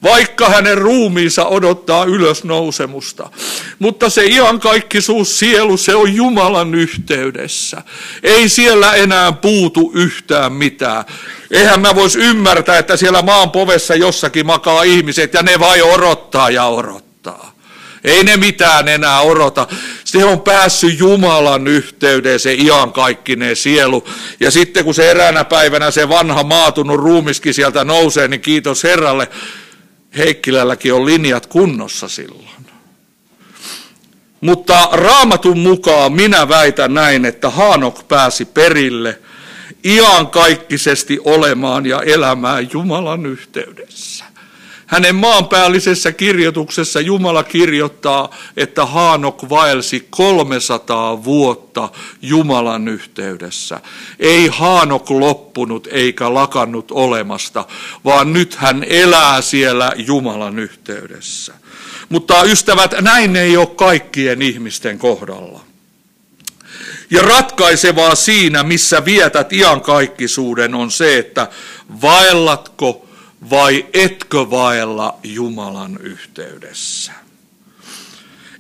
vaikka 0.06 0.50
hänen 0.50 0.78
ruumiinsa 0.78 1.46
odottaa 1.46 2.06
ylösnousemusta. 2.06 3.30
Mutta 3.80 4.10
se 4.10 4.22
suus 5.00 5.40
sielu, 5.40 5.78
se 5.78 5.96
on 5.96 6.16
Jumalan 6.16 6.76
yhteydessä. 6.76 7.82
Ei 8.24 8.50
siellä 8.50 8.94
enää 8.94 9.32
puutu 9.32 9.92
yhtään 9.96 10.54
mitään. 10.54 11.06
Eihän 11.52 11.82
mä 11.82 11.96
vois 11.96 12.16
ymmärtää, 12.16 12.78
että 12.78 12.98
siellä 12.98 13.22
maan 13.22 13.52
povessa 13.52 13.96
jossakin 13.96 14.46
makaa 14.46 14.84
ihmiset 14.84 15.34
ja 15.34 15.44
ne 15.44 15.60
vai 15.60 15.82
odottaa 15.82 16.50
ja 16.50 16.66
odottaa. 16.66 17.56
Ei 18.04 18.24
ne 18.24 18.38
mitään 18.38 18.88
enää 18.88 19.22
odota. 19.22 19.68
Se 20.04 20.26
on 20.26 20.42
päässyt 20.42 21.00
Jumalan 21.00 21.68
yhteyteen, 21.68 22.40
se 22.40 22.54
iankaikkinen 22.54 23.56
sielu. 23.56 24.08
Ja 24.40 24.52
sitten 24.52 24.86
kun 24.86 24.94
se 24.94 25.12
eräänä 25.12 25.44
päivänä 25.44 25.92
se 25.92 26.10
vanha 26.10 26.44
maatunut 26.44 27.00
ruumiskin 27.00 27.54
sieltä 27.54 27.84
nousee, 27.84 28.28
niin 28.28 28.42
kiitos 28.42 28.84
Herralle 28.84 29.28
Heikkilälläkin 30.18 30.94
on 30.94 31.06
linjat 31.06 31.46
kunnossa 31.46 32.08
silloin. 32.08 32.66
Mutta 34.42 34.90
raamatun 34.92 35.60
mukaan 35.60 36.14
minä 36.14 36.50
väitän 36.50 36.94
näin, 36.94 37.26
että 37.26 37.50
Haanok 37.50 38.08
pääsi 38.08 38.46
perille 38.46 39.20
iankaikkisesti 39.84 41.20
olemaan 41.24 41.86
ja 41.86 42.02
elämään 42.02 42.70
Jumalan 42.74 43.26
yhteydessä. 43.26 44.26
Hänen 44.88 45.16
maanpäällisessä 45.16 46.12
kirjoituksessa 46.12 47.00
Jumala 47.00 47.44
kirjoittaa, 47.44 48.36
että 48.58 48.86
Haanok 48.86 49.50
vaelsi 49.50 50.08
300 50.10 51.24
vuotta 51.24 51.90
Jumalan 52.22 52.88
yhteydessä. 52.88 53.80
Ei 54.20 54.48
Haanok 54.48 55.10
loppunut 55.10 55.88
eikä 55.92 56.34
lakannut 56.34 56.92
olemasta, 56.92 57.66
vaan 58.06 58.34
nyt 58.34 58.56
hän 58.56 58.84
elää 58.84 59.42
siellä 59.42 59.92
Jumalan 59.96 60.60
yhteydessä. 60.60 61.54
Mutta 62.10 62.44
ystävät, 62.44 62.96
näin 63.02 63.36
ei 63.36 63.58
ole 63.58 63.68
kaikkien 63.68 64.42
ihmisten 64.42 65.00
kohdalla. 65.00 65.60
Ja 67.10 67.22
ratkaisevaa 67.22 68.16
siinä, 68.16 68.64
missä 68.64 69.06
vietät 69.06 69.54
iankaikkisuuden, 69.54 70.76
on 70.76 70.92
se, 70.92 71.18
että 71.18 71.48
vaellatko 72.02 73.05
vai 73.50 73.86
etkö 73.94 74.50
vaella 74.50 75.20
Jumalan 75.24 75.98
yhteydessä? 76.02 77.12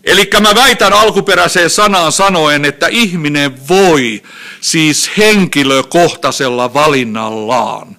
Eli 0.03 0.29
mä 0.41 0.55
väitän 0.55 0.93
alkuperäiseen 0.93 1.69
sanaan 1.69 2.11
sanoen, 2.11 2.65
että 2.65 2.87
ihminen 2.87 3.67
voi 3.67 4.23
siis 4.61 5.11
henkilökohtaisella 5.17 6.73
valinnallaan 6.73 7.97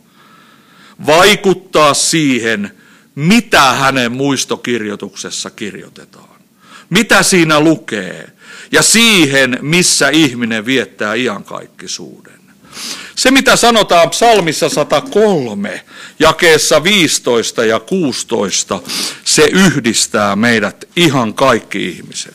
vaikuttaa 1.07 1.95
siihen, 1.95 2.73
mitä 3.15 3.63
hänen 3.63 4.13
muistokirjoituksessa 4.13 5.51
kirjoitetaan. 5.51 6.41
Mitä 6.91 7.23
siinä 7.23 7.61
lukee 7.61 8.31
ja 8.73 8.83
siihen, 8.83 9.59
missä 9.63 10.09
ihminen 10.09 10.67
viettää 10.67 11.15
iankaikkisuuden. 11.15 12.41
Se, 13.17 13.31
mitä 13.31 13.57
sanotaan 13.57 14.11
psalmissa 14.11 14.69
103, 14.69 15.85
jakeessa 16.19 16.85
15 16.85 17.65
ja 17.65 17.81
16, 17.81 18.81
se 19.25 19.49
yhdistää 19.53 20.37
meidät 20.37 20.85
ihan 20.97 21.35
kaikki 21.35 21.89
ihmiset. 21.89 22.35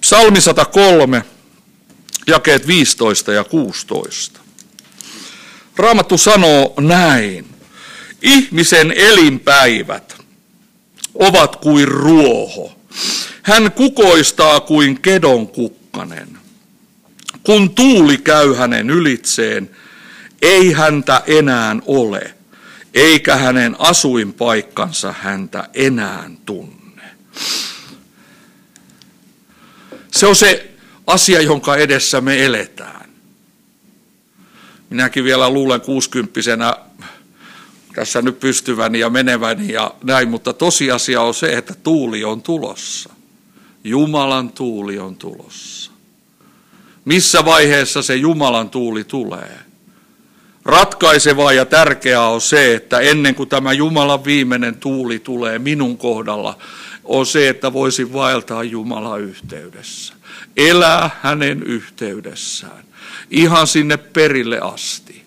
Psalmi 0.00 0.40
103, 0.40 1.24
jakeet 2.26 2.66
15 2.66 3.32
ja 3.32 3.44
16. 3.44 4.40
Raamattu 5.76 6.18
sanoo 6.18 6.74
näin. 6.80 7.46
Ihmisen 8.22 8.92
elinpäivät 8.92 10.16
ovat 11.14 11.56
kuin 11.56 11.88
ruoho. 11.88 12.78
Hän 13.42 13.72
kukoistaa 13.72 14.60
kuin 14.60 15.02
kedon 15.02 15.48
kukkanen. 15.48 16.45
Kun 17.46 17.74
tuuli 17.74 18.18
käy 18.18 18.54
hänen 18.54 18.90
ylitseen, 18.90 19.70
ei 20.42 20.72
häntä 20.72 21.22
enää 21.26 21.76
ole, 21.86 22.34
eikä 22.94 23.36
hänen 23.36 23.76
asuinpaikkansa 23.78 25.14
häntä 25.20 25.68
enää 25.74 26.30
tunne. 26.46 27.02
Se 30.12 30.26
on 30.26 30.36
se 30.36 30.70
asia, 31.06 31.40
jonka 31.40 31.76
edessä 31.76 32.20
me 32.20 32.44
eletään. 32.44 33.10
Minäkin 34.90 35.24
vielä 35.24 35.50
luulen 35.50 35.80
kuusikymppisenä 35.80 36.76
tässä 37.94 38.22
nyt 38.22 38.40
pystyväni 38.40 38.98
ja 38.98 39.10
meneväni 39.10 39.72
ja 39.72 39.94
näin, 40.04 40.28
mutta 40.28 40.52
tosiasia 40.52 41.22
on 41.22 41.34
se, 41.34 41.52
että 41.52 41.74
tuuli 41.74 42.24
on 42.24 42.42
tulossa. 42.42 43.10
Jumalan 43.84 44.52
tuuli 44.52 44.98
on 44.98 45.16
tulossa. 45.16 45.95
Missä 47.06 47.44
vaiheessa 47.44 48.02
se 48.02 48.16
Jumalan 48.16 48.70
tuuli 48.70 49.04
tulee? 49.04 49.58
Ratkaisevaa 50.64 51.52
ja 51.52 51.64
tärkeää 51.64 52.28
on 52.28 52.40
se, 52.40 52.74
että 52.74 53.00
ennen 53.00 53.34
kuin 53.34 53.48
tämä 53.48 53.72
Jumalan 53.72 54.24
viimeinen 54.24 54.74
tuuli 54.74 55.18
tulee 55.18 55.58
minun 55.58 55.98
kohdalla, 55.98 56.58
on 57.04 57.26
se, 57.26 57.48
että 57.48 57.72
voisin 57.72 58.12
vaeltaa 58.12 58.64
Jumalan 58.64 59.20
yhteydessä. 59.20 60.14
Elää 60.56 61.10
hänen 61.22 61.62
yhteydessään. 61.62 62.84
Ihan 63.30 63.66
sinne 63.66 63.96
perille 63.96 64.58
asti. 64.60 65.22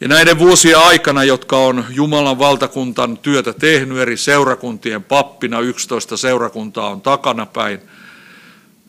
Ja 0.00 0.08
näiden 0.08 0.38
vuosien 0.38 0.78
aikana, 0.78 1.24
jotka 1.24 1.56
on 1.58 1.84
Jumalan 1.90 2.38
valtakuntan 2.38 3.18
työtä 3.18 3.52
tehnyt 3.52 3.98
eri 3.98 4.16
seurakuntien 4.16 5.04
pappina, 5.04 5.60
11 5.60 6.16
seurakuntaa 6.16 6.88
on 6.88 7.00
takana 7.00 7.46
päin– 7.46 7.80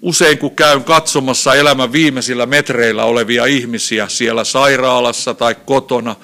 Usein 0.01 0.37
kun 0.37 0.55
käyn 0.55 0.83
katsomassa 0.83 1.55
elämän 1.55 1.91
viimeisillä 1.91 2.45
metreillä 2.45 3.03
olevia 3.03 3.45
ihmisiä 3.45 4.07
siellä 4.07 4.43
sairaalassa 4.43 5.33
tai 5.33 5.55
kotona, 5.65 6.15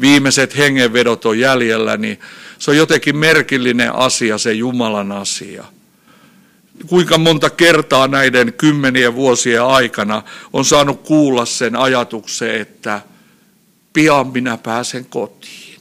viimeiset 0.00 0.56
hengenvedot 0.56 1.24
on 1.24 1.38
jäljellä, 1.38 1.96
niin 1.96 2.20
se 2.58 2.70
on 2.70 2.76
jotenkin 2.76 3.16
merkillinen 3.16 3.94
asia, 3.94 4.38
se 4.38 4.52
Jumalan 4.52 5.12
asia. 5.12 5.64
Kuinka 6.86 7.18
monta 7.18 7.50
kertaa 7.50 8.08
näiden 8.08 8.52
kymmenien 8.52 9.14
vuosien 9.14 9.62
aikana 9.62 10.22
on 10.52 10.64
saanut 10.64 11.02
kuulla 11.02 11.44
sen 11.44 11.76
ajatuksen, 11.76 12.54
että 12.54 13.00
pian 13.92 14.26
minä 14.26 14.56
pääsen 14.56 15.06
kotiin. 15.06 15.80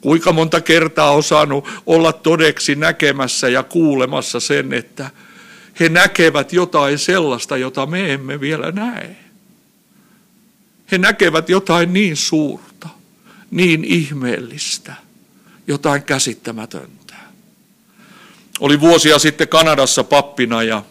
Kuinka 0.00 0.32
monta 0.32 0.60
kertaa 0.60 1.10
on 1.10 1.22
saanut 1.22 1.68
olla 1.86 2.12
todeksi 2.12 2.74
näkemässä 2.74 3.48
ja 3.48 3.62
kuulemassa 3.62 4.40
sen, 4.40 4.72
että 4.72 5.10
he 5.80 5.88
näkevät 5.88 6.52
jotain 6.52 6.98
sellaista, 6.98 7.56
jota 7.56 7.86
me 7.86 8.12
emme 8.12 8.40
vielä 8.40 8.72
näe. 8.72 9.16
He 10.92 10.98
näkevät 10.98 11.48
jotain 11.48 11.92
niin 11.92 12.16
suurta, 12.16 12.88
niin 13.50 13.84
ihmeellistä, 13.84 14.94
jotain 15.66 16.02
käsittämätöntä. 16.02 17.14
Oli 18.60 18.80
vuosia 18.80 19.18
sitten 19.18 19.48
Kanadassa 19.48 20.04
pappina 20.04 20.62
ja 20.62 20.82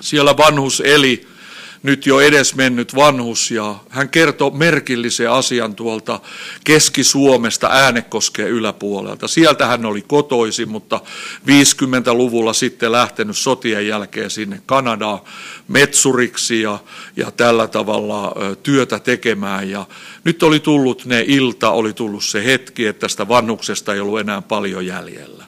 siellä 0.00 0.36
vanhus 0.36 0.82
eli 0.84 1.31
nyt 1.82 2.06
jo 2.06 2.20
edesmennyt 2.20 2.94
vanhus 2.94 3.50
ja 3.50 3.74
hän 3.88 4.08
kertoi 4.08 4.50
merkillisen 4.50 5.30
asian 5.30 5.74
tuolta 5.74 6.20
Keski-Suomesta 6.64 7.68
Äänekoskeen 7.70 8.48
yläpuolelta. 8.48 9.28
Sieltä 9.28 9.66
hän 9.66 9.86
oli 9.86 10.02
kotoisin, 10.02 10.68
mutta 10.68 11.00
50-luvulla 11.46 12.52
sitten 12.52 12.92
lähtenyt 12.92 13.36
sotien 13.36 13.86
jälkeen 13.86 14.30
sinne 14.30 14.62
Kanadaan 14.66 15.20
metsuriksi 15.68 16.62
ja, 16.62 16.78
ja 17.16 17.30
tällä 17.30 17.68
tavalla 17.68 18.34
työtä 18.62 18.98
tekemään. 18.98 19.70
Ja 19.70 19.86
nyt 20.24 20.42
oli 20.42 20.60
tullut 20.60 21.04
ne 21.04 21.24
ilta, 21.26 21.70
oli 21.70 21.92
tullut 21.92 22.24
se 22.24 22.44
hetki, 22.44 22.86
että 22.86 23.00
tästä 23.00 23.28
vanhuksesta 23.28 23.94
ei 23.94 24.00
ollut 24.00 24.20
enää 24.20 24.42
paljon 24.42 24.86
jäljellä. 24.86 25.44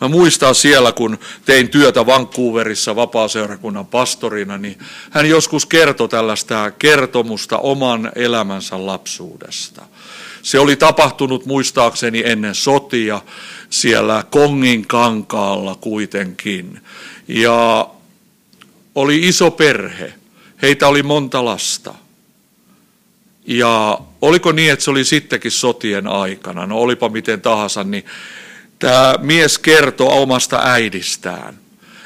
Mä 0.00 0.08
muistan 0.08 0.54
siellä, 0.54 0.92
kun 0.92 1.18
tein 1.44 1.68
työtä 1.68 2.06
Vancouverissa 2.06 2.96
vapaaseurakunnan 2.96 3.86
pastorina, 3.86 4.58
niin 4.58 4.78
hän 5.10 5.28
joskus 5.28 5.66
kertoi 5.66 6.08
tällaista 6.08 6.70
kertomusta 6.70 7.58
oman 7.58 8.12
elämänsä 8.14 8.86
lapsuudesta. 8.86 9.82
Se 10.42 10.58
oli 10.58 10.76
tapahtunut 10.76 11.46
muistaakseni 11.46 12.22
ennen 12.26 12.54
sotia 12.54 13.22
siellä 13.70 14.24
Kongin 14.30 14.86
kankaalla 14.86 15.74
kuitenkin. 15.74 16.80
Ja 17.28 17.88
oli 18.94 19.28
iso 19.28 19.50
perhe. 19.50 20.14
Heitä 20.62 20.88
oli 20.88 21.02
monta 21.02 21.44
lasta. 21.44 21.94
Ja 23.46 23.98
oliko 24.22 24.52
niin, 24.52 24.72
että 24.72 24.84
se 24.84 24.90
oli 24.90 25.04
sittenkin 25.04 25.50
sotien 25.50 26.06
aikana? 26.06 26.66
No 26.66 26.78
olipa 26.78 27.08
miten 27.08 27.40
tahansa, 27.40 27.84
niin 27.84 28.04
tämä 28.80 29.14
mies 29.20 29.58
kertoo 29.58 30.22
omasta 30.22 30.60
äidistään. 30.64 31.58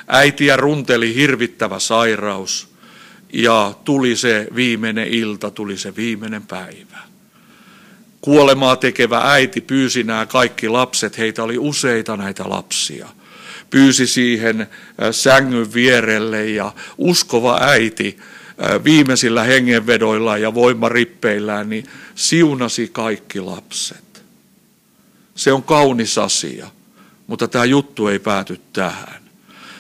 Äitiä 0.08 0.56
runteli 0.56 1.14
hirvittävä 1.14 1.78
sairaus 1.78 2.68
ja 3.32 3.74
tuli 3.84 4.16
se 4.16 4.46
viimeinen 4.54 5.08
ilta, 5.08 5.50
tuli 5.50 5.78
se 5.78 5.96
viimeinen 5.96 6.46
päivä. 6.46 6.98
Kuolemaa 8.20 8.76
tekevä 8.76 9.32
äiti 9.32 9.60
pyysi 9.60 10.02
nämä 10.02 10.26
kaikki 10.26 10.68
lapset, 10.68 11.18
heitä 11.18 11.42
oli 11.42 11.58
useita 11.58 12.16
näitä 12.16 12.44
lapsia. 12.46 13.08
Pyysi 13.70 14.06
siihen 14.06 14.60
äh, 14.60 14.68
sängyn 15.10 15.74
vierelle 15.74 16.46
ja 16.46 16.72
uskova 16.98 17.58
äiti 17.60 18.18
äh, 18.18 18.84
viimeisillä 18.84 19.42
hengenvedoillaan 19.42 20.42
ja 20.42 20.54
voimarippeillään 20.54 21.68
niin 21.68 21.84
siunasi 22.14 22.88
kaikki 22.92 23.40
lapset. 23.40 24.03
Se 25.34 25.52
on 25.52 25.62
kaunis 25.62 26.18
asia, 26.18 26.66
mutta 27.26 27.48
tämä 27.48 27.64
juttu 27.64 28.08
ei 28.08 28.18
pääty 28.18 28.60
tähän. 28.72 29.24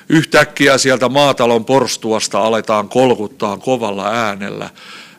Yhtäkkiä 0.08 0.78
sieltä 0.78 1.08
maatalon 1.08 1.64
porstuasta 1.64 2.38
aletaan 2.38 2.88
kolkuttaa 2.88 3.56
kovalla 3.56 4.10
äänellä. 4.10 4.70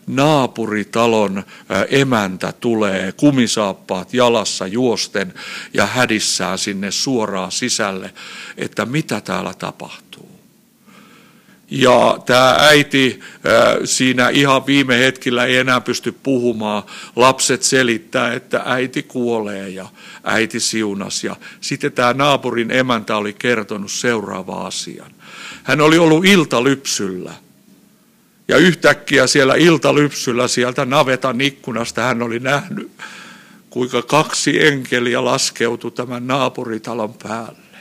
Naapuritalon 0.08 1.44
emäntä 1.90 2.52
tulee 2.52 3.12
kumisaappaat 3.12 4.14
jalassa 4.14 4.68
juosten 4.68 5.34
ja 5.74 5.86
hädissään 5.86 6.58
sinne 6.58 6.92
suoraan 6.92 7.52
sisälle, 7.52 8.14
että 8.58 8.86
mitä 8.86 9.22
täällä 9.22 9.54
tapahtuu. 9.54 10.05
Ja 11.72 12.18
tämä 12.26 12.56
äiti 12.60 13.20
siinä 13.86 14.30
ihan 14.30 14.66
viime 14.66 15.00
hetkellä 15.00 15.46
ei 15.46 15.58
enää 15.58 15.82
pysty 15.82 16.12
puhumaan. 16.24 16.84
Lapset 17.16 17.64
selittää, 17.64 18.34
että 18.34 18.62
äiti 18.66 19.04
kuolee 19.04 19.70
ja 19.70 19.88
äiti 20.24 20.60
siunas. 20.60 21.24
Ja 21.24 21.36
sitten 21.62 21.92
tämä 21.92 22.14
naapurin 22.14 22.72
emäntä 22.72 23.18
oli 23.18 23.34
kertonut 23.34 23.92
seuraava 23.92 24.68
asian. 24.68 25.12
Hän 25.64 25.82
oli 25.82 25.98
ollut 25.98 26.26
iltalypsyllä. 26.26 27.32
Ja 28.48 28.58
yhtäkkiä 28.58 29.28
siellä 29.28 29.56
iltalypsyllä 29.56 30.48
sieltä 30.48 30.86
navetan 30.86 31.42
ikkunasta 31.42 32.02
hän 32.02 32.22
oli 32.22 32.40
nähnyt, 32.40 32.92
kuinka 33.70 34.02
kaksi 34.02 34.68
enkeliä 34.68 35.26
laskeutui 35.26 35.92
tämän 35.92 36.28
naapuritalon 36.28 37.14
päälle. 37.24 37.78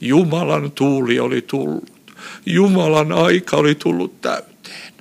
Jumalan 0.00 0.72
tuuli 0.72 1.20
oli 1.20 1.42
tullut. 1.42 1.99
Jumalan 2.46 3.12
aika 3.12 3.56
oli 3.56 3.74
tullut 3.74 4.20
täyteen. 4.20 4.92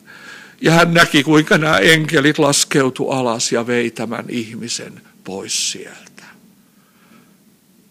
Ja 0.62 0.71
hän 0.71 0.93
näki, 0.93 1.23
kuinka 1.23 1.58
nämä 1.58 1.77
enkelit 1.77 2.39
laskeutu 2.39 3.10
alas 3.10 3.51
ja 3.51 3.67
vei 3.67 3.91
tämän 3.91 4.25
ihmisen 4.29 5.01
pois 5.23 5.71
sieltä. 5.71 6.23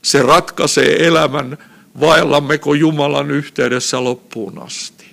Se 0.02 0.22
ratkaisee 0.22 1.06
elämän, 1.06 1.58
vaellammeko 2.00 2.74
Jumalan 2.74 3.30
yhteydessä 3.30 4.04
loppuun 4.04 4.62
asti. 4.62 5.06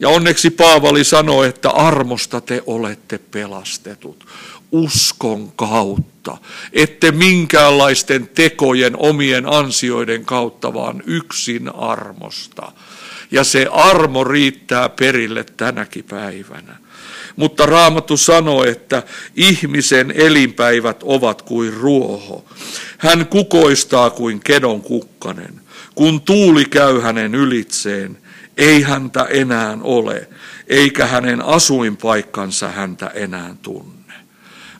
Ja 0.00 0.08
onneksi 0.08 0.50
Paavali 0.50 1.04
sanoi, 1.04 1.48
että 1.48 1.70
armosta 1.70 2.40
te 2.40 2.62
olette 2.66 3.18
pelastetut 3.18 4.26
uskon 4.72 5.52
kautta, 5.56 6.36
ette 6.72 7.10
minkäänlaisten 7.12 8.28
tekojen 8.34 8.96
omien 8.96 9.46
ansioiden 9.46 10.24
kautta, 10.24 10.74
vaan 10.74 11.02
yksin 11.06 11.74
armosta. 11.74 12.72
Ja 13.30 13.44
se 13.44 13.66
armo 13.72 14.24
riittää 14.24 14.88
perille 14.88 15.44
tänäkin 15.56 16.04
päivänä. 16.04 16.76
Mutta 17.36 17.66
Raamattu 17.66 18.16
sanoo, 18.16 18.64
että 18.64 19.02
ihmisen 19.36 20.10
elinpäivät 20.10 21.02
ovat 21.02 21.42
kuin 21.42 21.72
ruoho. 21.74 22.44
Hän 22.98 23.26
kukoistaa 23.26 24.10
kuin 24.10 24.40
kedon 24.40 24.82
kukkanen. 24.82 25.60
Kun 25.94 26.20
tuuli 26.20 26.64
käy 26.64 27.00
hänen 27.00 27.34
ylitseen, 27.34 28.18
ei 28.56 28.82
häntä 28.82 29.24
enää 29.24 29.78
ole, 29.82 30.28
eikä 30.66 31.06
hänen 31.06 31.44
asuinpaikkansa 31.44 32.68
häntä 32.68 33.06
enää 33.06 33.54
tunne. 33.62 33.99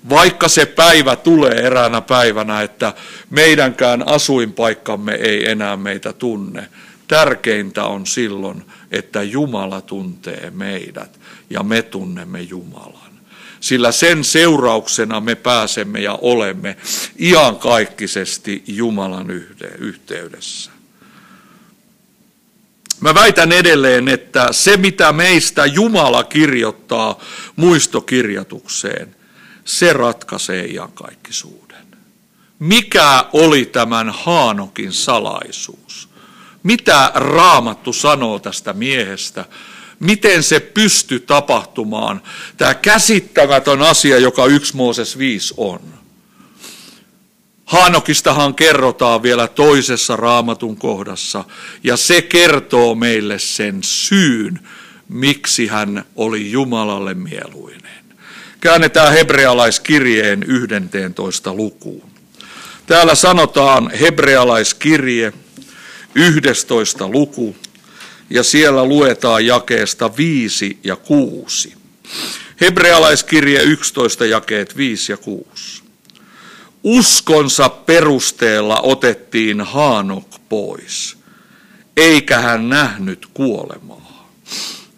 Vaikka 0.08 0.48
se 0.48 0.66
päivä 0.66 1.16
tulee 1.16 1.52
eräänä 1.52 2.00
päivänä, 2.00 2.62
että 2.62 2.94
meidänkään 3.30 4.08
asuinpaikkamme 4.08 5.12
ei 5.12 5.50
enää 5.50 5.76
meitä 5.76 6.12
tunne, 6.12 6.68
tärkeintä 7.08 7.84
on 7.84 8.06
silloin, 8.06 8.64
että 8.90 9.22
Jumala 9.22 9.80
tuntee 9.80 10.50
meidät 10.50 11.20
ja 11.50 11.62
me 11.62 11.82
tunnemme 11.82 12.40
Jumalan. 12.40 13.10
Sillä 13.60 13.92
sen 13.92 14.24
seurauksena 14.24 15.20
me 15.20 15.34
pääsemme 15.34 16.00
ja 16.00 16.18
olemme 16.22 16.76
iankaikkisesti 17.18 18.62
Jumalan 18.66 19.30
yhteydessä. 19.78 20.70
Mä 23.00 23.14
väitän 23.14 23.52
edelleen, 23.52 24.08
että 24.08 24.48
se 24.50 24.76
mitä 24.76 25.12
meistä 25.12 25.66
Jumala 25.66 26.24
kirjoittaa 26.24 27.20
muistokirjatukseen, 27.56 29.16
se 29.70 29.92
ratkaisee 29.92 30.66
iankaikkisuuden. 30.66 31.86
Mikä 32.58 33.24
oli 33.32 33.64
tämän 33.64 34.10
Haanokin 34.10 34.92
salaisuus? 34.92 36.08
Mitä 36.62 37.12
Raamattu 37.14 37.92
sanoo 37.92 38.38
tästä 38.38 38.72
miehestä? 38.72 39.44
Miten 40.00 40.42
se 40.42 40.60
pysty 40.60 41.20
tapahtumaan? 41.20 42.22
Tämä 42.56 42.74
käsittämätön 42.74 43.82
asia, 43.82 44.18
joka 44.18 44.46
yksi 44.46 44.76
Mooses 44.76 45.18
5 45.18 45.54
on. 45.56 45.80
Haanokistahan 47.64 48.54
kerrotaan 48.54 49.22
vielä 49.22 49.48
toisessa 49.48 50.16
raamatun 50.16 50.76
kohdassa, 50.76 51.44
ja 51.84 51.96
se 51.96 52.22
kertoo 52.22 52.94
meille 52.94 53.38
sen 53.38 53.78
syyn, 53.82 54.60
miksi 55.08 55.66
hän 55.66 56.04
oli 56.16 56.50
Jumalalle 56.50 57.14
mieluinen. 57.14 57.89
Käännetään 58.60 59.12
hebrealaiskirjeen 59.12 60.44
11 60.46 61.54
lukuun. 61.54 62.10
Täällä 62.86 63.14
sanotaan 63.14 63.90
hebrealaiskirje 63.90 65.32
11 66.14 67.08
luku 67.08 67.56
ja 68.30 68.42
siellä 68.42 68.84
luetaan 68.84 69.46
jakeesta 69.46 70.16
5 70.16 70.78
ja 70.84 70.96
6. 70.96 71.74
Hebrealaiskirje 72.60 73.62
11 73.62 74.26
jakeet 74.26 74.76
5 74.76 75.12
ja 75.12 75.16
6. 75.16 75.82
Uskonsa 76.84 77.68
perusteella 77.68 78.80
otettiin 78.80 79.60
Haanok 79.60 80.28
pois, 80.48 81.16
eikä 81.96 82.38
hän 82.38 82.68
nähnyt 82.68 83.26
kuolemaa. 83.34 84.30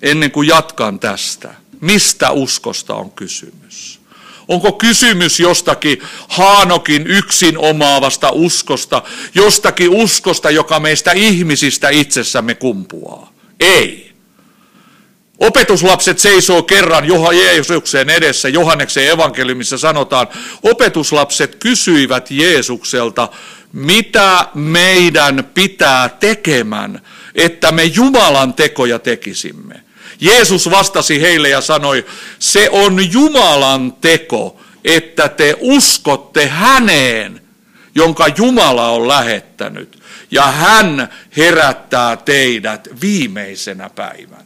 Ennen 0.02 0.30
kuin 0.30 0.48
jatkan 0.48 0.98
tästä, 0.98 1.54
mistä 1.82 2.30
uskosta 2.30 2.94
on 2.94 3.10
kysymys? 3.10 4.00
Onko 4.48 4.72
kysymys 4.72 5.40
jostakin 5.40 6.02
Haanokin 6.28 7.06
yksin 7.06 7.58
omaavasta 7.58 8.30
uskosta, 8.30 9.02
jostakin 9.34 9.90
uskosta, 9.90 10.50
joka 10.50 10.80
meistä 10.80 11.12
ihmisistä 11.12 11.88
itsessämme 11.88 12.54
kumpuaa? 12.54 13.32
Ei. 13.60 14.12
Opetuslapset 15.38 16.18
seisoo 16.18 16.62
kerran 16.62 17.04
Jeesuksen 17.32 18.10
edessä. 18.10 18.48
Johanneksen 18.48 19.08
evankeliumissa 19.10 19.78
sanotaan, 19.78 20.26
opetuslapset 20.62 21.54
kysyivät 21.54 22.30
Jeesukselta, 22.30 23.28
mitä 23.72 24.46
meidän 24.54 25.50
pitää 25.54 26.08
tekemään, 26.08 27.00
että 27.34 27.72
me 27.72 27.84
Jumalan 27.84 28.54
tekoja 28.54 28.98
tekisimme. 28.98 29.81
Jeesus 30.22 30.70
vastasi 30.70 31.20
heille 31.20 31.48
ja 31.48 31.60
sanoi, 31.60 32.06
se 32.38 32.68
on 32.70 33.12
Jumalan 33.12 33.92
teko, 34.00 34.60
että 34.84 35.28
te 35.28 35.56
uskotte 35.60 36.48
häneen, 36.48 37.42
jonka 37.94 38.28
Jumala 38.36 38.90
on 38.90 39.08
lähettänyt, 39.08 40.02
ja 40.30 40.42
hän 40.42 41.08
herättää 41.36 42.16
teidät 42.16 42.88
viimeisenä 43.00 43.90
päivänä. 43.90 44.42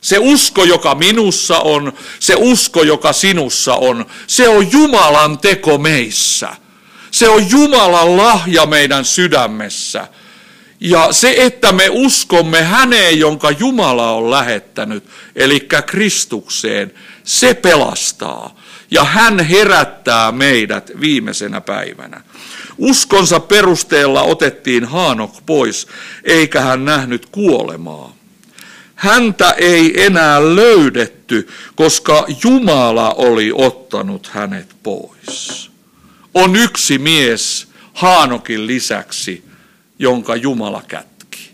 Se 0.00 0.18
usko, 0.18 0.64
joka 0.64 0.94
minussa 0.94 1.60
on, 1.60 1.92
se 2.20 2.34
usko, 2.38 2.82
joka 2.82 3.12
sinussa 3.12 3.74
on, 3.74 4.06
se 4.26 4.48
on 4.48 4.72
Jumalan 4.72 5.38
teko 5.38 5.78
meissä. 5.78 6.56
Se 7.10 7.28
on 7.28 7.50
Jumalan 7.50 8.16
lahja 8.16 8.66
meidän 8.66 9.04
sydämessä. 9.04 10.08
Ja 10.80 11.12
se, 11.12 11.34
että 11.38 11.72
me 11.72 11.88
uskomme 11.90 12.62
häneen, 12.62 13.18
jonka 13.18 13.50
Jumala 13.50 14.12
on 14.12 14.30
lähettänyt, 14.30 15.04
eli 15.36 15.68
Kristukseen, 15.86 16.94
se 17.24 17.54
pelastaa. 17.54 18.56
ja 18.90 19.04
hän 19.04 19.40
herättää 19.40 20.32
meidät 20.32 20.90
viimeisenä 21.00 21.60
päivänä. 21.60 22.20
Uskonsa 22.78 23.40
perusteella 23.40 24.22
otettiin 24.22 24.84
Haanok 24.84 25.34
pois, 25.46 25.86
eikä 26.24 26.60
hän 26.60 26.84
nähnyt 26.84 27.26
kuolemaa. 27.26 28.14
Häntä 28.94 29.50
ei 29.50 30.04
enää 30.04 30.54
löydetty, 30.54 31.48
koska 31.74 32.26
Jumala 32.44 33.10
oli 33.10 33.52
ottanut 33.54 34.26
hänet 34.32 34.76
pois. 34.82 35.70
On 36.34 36.56
yksi 36.56 36.98
mies 36.98 37.68
Haanokin 37.92 38.66
lisäksi, 38.66 39.44
jonka 39.98 40.36
Jumala 40.36 40.82
kätki. 40.88 41.50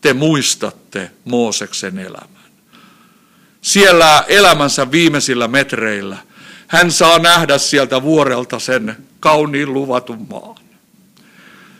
Te 0.00 0.12
muistatte 0.12 1.10
Mooseksen 1.24 1.98
elämän. 1.98 2.42
Siellä 3.60 4.24
elämänsä 4.28 4.90
viimeisillä 4.90 5.48
metreillä 5.48 6.16
hän 6.72 6.92
saa 6.92 7.18
nähdä 7.18 7.58
sieltä 7.58 8.02
vuorelta 8.02 8.58
sen 8.58 8.96
kauniin 9.20 9.72
luvatun 9.72 10.26
maan. 10.30 10.56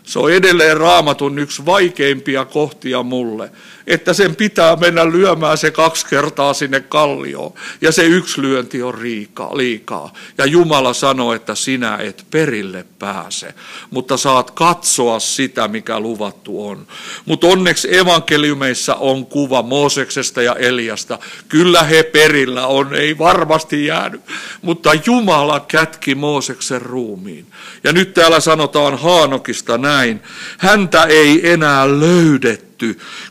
Se 0.03 0.19
on 0.19 0.33
edelleen 0.33 0.77
raamatun 0.77 1.39
yksi 1.39 1.67
vaikeimpia 1.67 2.45
kohtia 2.45 3.03
mulle, 3.03 3.51
että 3.87 4.13
sen 4.13 4.37
pitää 4.37 4.77
mennä 4.77 5.11
lyömään 5.11 5.59
se 5.59 5.71
kaksi 5.71 6.07
kertaa 6.07 6.55
sinne 6.55 6.81
kallioon. 6.81 7.53
Ja 7.81 7.93
se 7.93 8.05
yksi 8.05 8.43
lyönti 8.43 8.83
on 8.83 9.03
liikaa. 9.03 9.57
liikaa. 9.57 10.13
Ja 10.39 10.47
Jumala 10.47 10.93
sanoo, 10.93 11.35
että 11.35 11.55
sinä 11.55 11.97
et 11.97 12.27
perille 12.31 12.85
pääse, 12.99 13.55
mutta 13.91 14.17
saat 14.17 14.51
katsoa 14.51 15.21
sitä, 15.21 15.69
mikä 15.69 16.01
luvattu 16.01 16.69
on. 16.69 16.87
Mutta 17.25 17.47
onneksi 17.47 17.97
evankeliumeissa 17.97 18.95
on 18.95 19.27
kuva 19.27 19.63
Mooseksesta 19.63 20.43
ja 20.43 20.55
Eliasta. 20.55 21.19
Kyllä 21.49 21.83
he 21.83 22.03
perillä 22.03 22.67
on, 22.67 22.95
ei 22.95 23.19
varmasti 23.19 23.87
jäänyt. 23.87 24.21
Mutta 24.63 24.91
Jumala 25.07 25.61
kätki 25.61 26.15
Mooseksen 26.15 26.83
ruumiin. 26.83 27.47
Ja 27.85 27.93
nyt 27.93 28.15
täällä 28.15 28.41
sanotaan 28.41 28.99
Haanokista 28.99 29.79
näin. 29.79 30.23
Häntä 30.59 31.03
ei 31.03 31.51
enää 31.51 32.01
löydetty, 32.01 32.72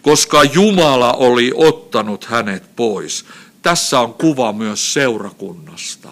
koska 0.02 0.44
Jumala 0.44 1.14
oli 1.14 1.52
ottanut 1.56 2.26
hänet 2.26 2.76
pois. 2.76 3.26
Tässä 3.62 4.00
on 4.00 4.14
kuva 4.14 4.54
myös 4.54 4.94
seurakunnasta. 4.94 6.10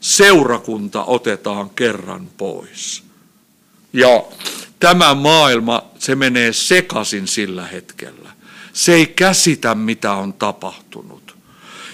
Seurakunta 0.00 1.04
otetaan 1.04 1.70
kerran 1.70 2.28
pois. 2.36 3.02
Ja 3.92 4.24
tämä 4.80 5.14
maailma, 5.14 5.82
se 5.98 6.14
menee 6.14 6.52
sekaisin 6.52 7.28
sillä 7.28 7.66
hetkellä. 7.66 8.30
Se 8.72 8.94
ei 8.94 9.06
käsitä, 9.06 9.74
mitä 9.74 10.12
on 10.12 10.32
tapahtunut. 10.32 11.29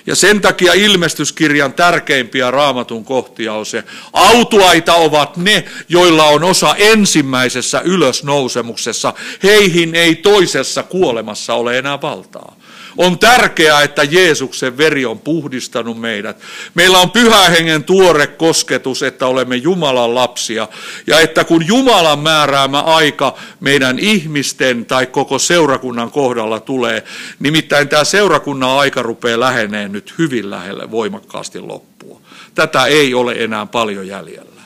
Ja 0.06 0.14
sen 0.14 0.40
takia 0.40 0.72
ilmestyskirjan 0.72 1.72
tärkeimpiä 1.72 2.50
raamatun 2.50 3.04
kohtia 3.04 3.54
on 3.54 3.66
se, 3.66 3.84
autuaita 4.12 4.94
ovat 4.94 5.36
ne, 5.36 5.64
joilla 5.88 6.24
on 6.24 6.44
osa 6.44 6.74
ensimmäisessä 6.76 7.80
ylösnousemuksessa. 7.80 9.14
Heihin 9.42 9.94
ei 9.94 10.14
toisessa 10.14 10.82
kuolemassa 10.82 11.54
ole 11.54 11.78
enää 11.78 12.00
valtaa. 12.02 12.55
On 12.98 13.18
tärkeää, 13.18 13.82
että 13.82 14.02
Jeesuksen 14.02 14.76
veri 14.76 15.06
on 15.06 15.18
puhdistanut 15.18 16.00
meidät. 16.00 16.40
Meillä 16.74 16.98
on 16.98 17.10
pyhä 17.10 17.48
hengen 17.48 17.84
tuore 17.84 18.26
kosketus, 18.26 19.02
että 19.02 19.26
olemme 19.26 19.56
Jumalan 19.56 20.14
lapsia. 20.14 20.68
Ja 21.06 21.20
että 21.20 21.44
kun 21.44 21.66
Jumalan 21.66 22.18
määräämä 22.18 22.80
aika 22.80 23.34
meidän 23.60 23.98
ihmisten 23.98 24.86
tai 24.86 25.06
koko 25.06 25.38
seurakunnan 25.38 26.10
kohdalla 26.10 26.60
tulee, 26.60 27.04
nimittäin 27.38 27.88
tämä 27.88 28.04
seurakunnan 28.04 28.70
aika 28.70 29.02
rupeaa 29.02 29.40
lähenee 29.40 29.88
nyt 29.88 30.14
hyvin 30.18 30.50
lähelle 30.50 30.90
voimakkaasti 30.90 31.60
loppua. 31.60 32.20
Tätä 32.54 32.86
ei 32.86 33.14
ole 33.14 33.32
enää 33.32 33.66
paljon 33.66 34.06
jäljellä. 34.06 34.62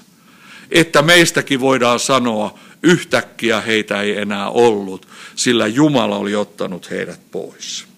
Että 0.71 1.03
meistäkin 1.03 1.61
voidaan 1.61 2.01
sanoa, 2.01 2.59
yhtäkkiä 2.83 3.61
heitä 3.61 4.03
ei 4.03 4.19
enää 4.19 4.49
ollut, 4.49 5.09
sillä 5.37 5.66
Jumala 5.66 6.16
oli 6.16 6.35
ottanut 6.35 6.90
heidät 6.90 7.21
pois. 7.31 7.89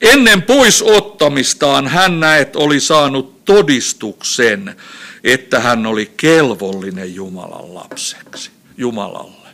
Ennen 0.00 0.42
poisottamistaan 0.42 1.88
hän 1.88 2.20
näet 2.20 2.56
oli 2.56 2.80
saanut 2.80 3.44
todistuksen, 3.44 4.76
että 5.24 5.60
hän 5.60 5.86
oli 5.86 6.12
kelvollinen 6.16 7.14
Jumalan 7.14 7.74
lapseksi, 7.74 8.50
Jumalalle. 8.76 9.48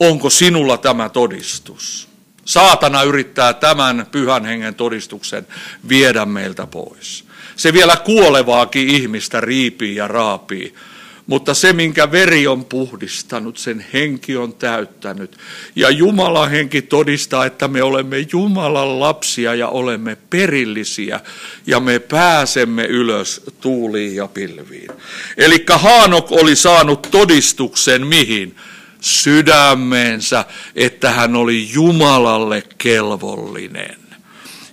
Onko 0.00 0.30
sinulla 0.30 0.78
tämä 0.78 1.08
todistus? 1.08 2.08
Saatana 2.44 3.02
yrittää 3.02 3.54
tämän 3.54 4.06
pyhän 4.12 4.44
hengen 4.44 4.74
todistuksen 4.74 5.46
viedä 5.88 6.24
meiltä 6.24 6.66
pois. 6.66 7.24
Se 7.56 7.72
vielä 7.72 7.96
kuolevaakin 7.96 8.88
ihmistä 8.88 9.40
riipii 9.40 9.96
ja 9.96 10.08
raapii 10.08 10.74
mutta 11.26 11.54
se, 11.54 11.72
minkä 11.72 12.12
veri 12.12 12.46
on 12.46 12.64
puhdistanut, 12.64 13.58
sen 13.58 13.86
henki 13.92 14.36
on 14.36 14.52
täyttänyt. 14.52 15.38
Ja 15.76 15.90
Jumalan 15.90 16.50
henki 16.50 16.82
todistaa, 16.82 17.46
että 17.46 17.68
me 17.68 17.82
olemme 17.82 18.26
Jumalan 18.32 19.00
lapsia 19.00 19.54
ja 19.54 19.68
olemme 19.68 20.16
perillisiä. 20.30 21.20
Ja 21.66 21.80
me 21.80 21.98
pääsemme 21.98 22.84
ylös 22.84 23.42
tuuliin 23.60 24.16
ja 24.16 24.28
pilviin. 24.28 24.90
Eli 25.36 25.64
Haanok 25.70 26.32
oli 26.32 26.56
saanut 26.56 27.08
todistuksen 27.10 28.06
mihin? 28.06 28.56
Sydämeensä, 29.00 30.44
että 30.74 31.10
hän 31.10 31.36
oli 31.36 31.72
Jumalalle 31.72 32.62
kelvollinen. 32.78 34.01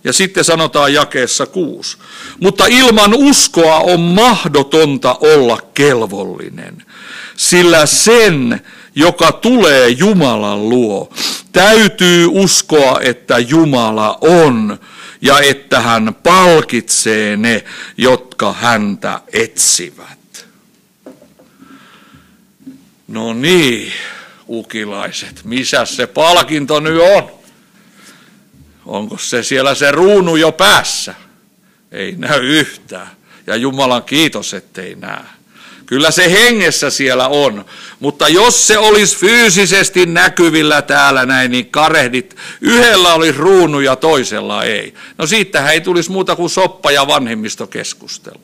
Ja 0.03 0.13
sitten 0.13 0.43
sanotaan 0.43 0.93
jakeessa 0.93 1.45
kuusi. 1.45 1.97
Mutta 2.39 2.65
ilman 2.67 3.13
uskoa 3.13 3.79
on 3.79 3.99
mahdotonta 3.99 5.17
olla 5.19 5.62
kelvollinen, 5.73 6.83
sillä 7.38 7.85
sen, 7.85 8.62
joka 8.95 9.31
tulee 9.31 9.89
Jumalan 9.89 10.69
luo, 10.69 11.13
täytyy 11.51 12.27
uskoa, 12.31 12.99
että 13.01 13.39
Jumala 13.39 14.17
on 14.21 14.79
ja 15.21 15.39
että 15.39 15.79
hän 15.79 16.15
palkitsee 16.23 17.38
ne, 17.38 17.63
jotka 17.97 18.53
häntä 18.53 19.21
etsivät. 19.33 20.45
No 23.07 23.33
niin, 23.33 23.93
ukilaiset, 24.49 25.41
missä 25.43 25.85
se 25.85 26.07
palkinto 26.07 26.79
nyt 26.79 27.01
on? 27.15 27.38
Onko 28.89 29.17
se 29.17 29.43
siellä 29.43 29.75
se 29.75 29.91
ruunu 29.91 30.36
jo 30.36 30.52
päässä? 30.52 31.15
Ei 31.91 32.15
näy 32.17 32.60
yhtään. 32.60 33.08
Ja 33.47 33.56
Jumalan 33.56 34.04
kiitos, 34.04 34.54
ettei 34.54 34.95
näe. 34.95 35.23
Kyllä 35.86 36.12
se 36.12 36.32
hengessä 36.32 36.89
siellä 36.89 37.28
on, 37.28 37.65
mutta 37.99 38.28
jos 38.28 38.67
se 38.67 38.78
olisi 38.78 39.17
fyysisesti 39.17 40.06
näkyvillä 40.06 40.82
täällä 40.82 41.25
näin, 41.25 41.52
niin 41.52 41.65
karehdit, 41.65 42.36
yhdellä 42.62 43.13
olisi 43.13 43.38
ruunu 43.38 43.80
ja 43.80 43.95
toisella 43.95 44.63
ei. 44.63 44.93
No 45.17 45.28
siitähän 45.28 45.73
ei 45.73 45.82
tulisi 45.82 46.12
muuta 46.12 46.36
kuin 46.36 46.49
soppa 46.49 46.91
ja 46.91 47.08
vanhemmistokeskustelu. 47.08 48.41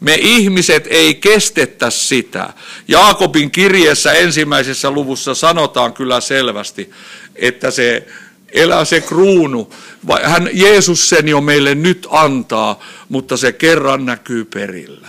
Me 0.00 0.14
ihmiset 0.14 0.86
ei 0.90 1.14
kestettä 1.14 1.90
sitä. 1.90 2.52
Jaakobin 2.88 3.50
kirjeessä 3.50 4.12
ensimmäisessä 4.12 4.90
luvussa 4.90 5.34
sanotaan 5.34 5.92
kyllä 5.92 6.20
selvästi, 6.20 6.90
että 7.36 7.70
se 7.70 8.06
elää 8.52 8.84
se 8.84 9.00
kruunu. 9.00 9.74
Hän, 10.22 10.48
Jeesus 10.52 11.08
sen 11.08 11.28
jo 11.28 11.40
meille 11.40 11.74
nyt 11.74 12.06
antaa, 12.10 12.80
mutta 13.08 13.36
se 13.36 13.52
kerran 13.52 14.06
näkyy 14.06 14.44
perillä. 14.44 15.08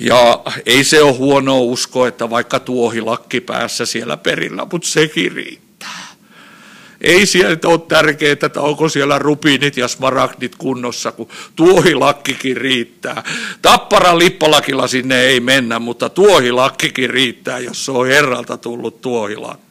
Ja 0.00 0.42
ei 0.66 0.84
se 0.84 1.02
ole 1.02 1.12
huono 1.12 1.60
usko, 1.60 2.06
että 2.06 2.30
vaikka 2.30 2.60
tuohilakki 2.60 3.40
päässä 3.40 3.86
siellä 3.86 4.16
perillä, 4.16 4.66
mutta 4.72 4.88
sekin 4.88 5.32
riittää. 5.32 5.64
Ei 7.00 7.26
sieltä 7.26 7.68
ole 7.68 7.80
tärkeää, 7.88 8.32
että 8.32 8.60
onko 8.60 8.88
siellä 8.88 9.18
rupiinit 9.18 9.76
ja 9.76 9.88
smaragdit 9.88 10.56
kunnossa, 10.56 11.12
kun 11.12 11.28
tuohilakkikin 11.56 12.56
riittää. 12.56 13.22
Tapparan 13.62 14.18
lippalakilla 14.18 14.88
sinne 14.88 15.20
ei 15.20 15.40
mennä, 15.40 15.78
mutta 15.78 16.08
tuohilakkikin 16.08 17.10
riittää, 17.10 17.58
jos 17.58 17.84
se 17.84 17.92
on 17.92 18.06
herralta 18.06 18.56
tullut 18.56 19.00
tuohilakki. 19.00 19.63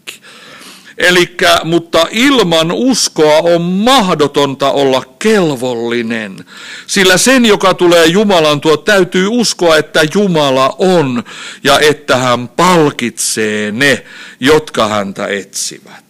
Elikkä, 0.98 1.60
mutta 1.64 2.08
ilman 2.12 2.72
uskoa 2.72 3.38
on 3.38 3.62
mahdotonta 3.62 4.72
olla 4.72 5.04
kelvollinen. 5.20 6.46
Sillä 6.88 7.18
sen, 7.18 7.46
joka 7.46 7.74
tulee 7.74 8.06
Jumalan 8.06 8.62
tuo, 8.62 8.78
täytyy 8.78 9.28
uskoa, 9.28 9.78
että 9.78 10.02
Jumala 10.14 10.76
on 10.78 11.24
ja 11.64 11.80
että 11.80 12.18
hän 12.18 12.48
palkitsee 12.48 13.72
ne, 13.72 14.06
jotka 14.40 14.88
häntä 14.88 15.28
etsivät. 15.28 16.04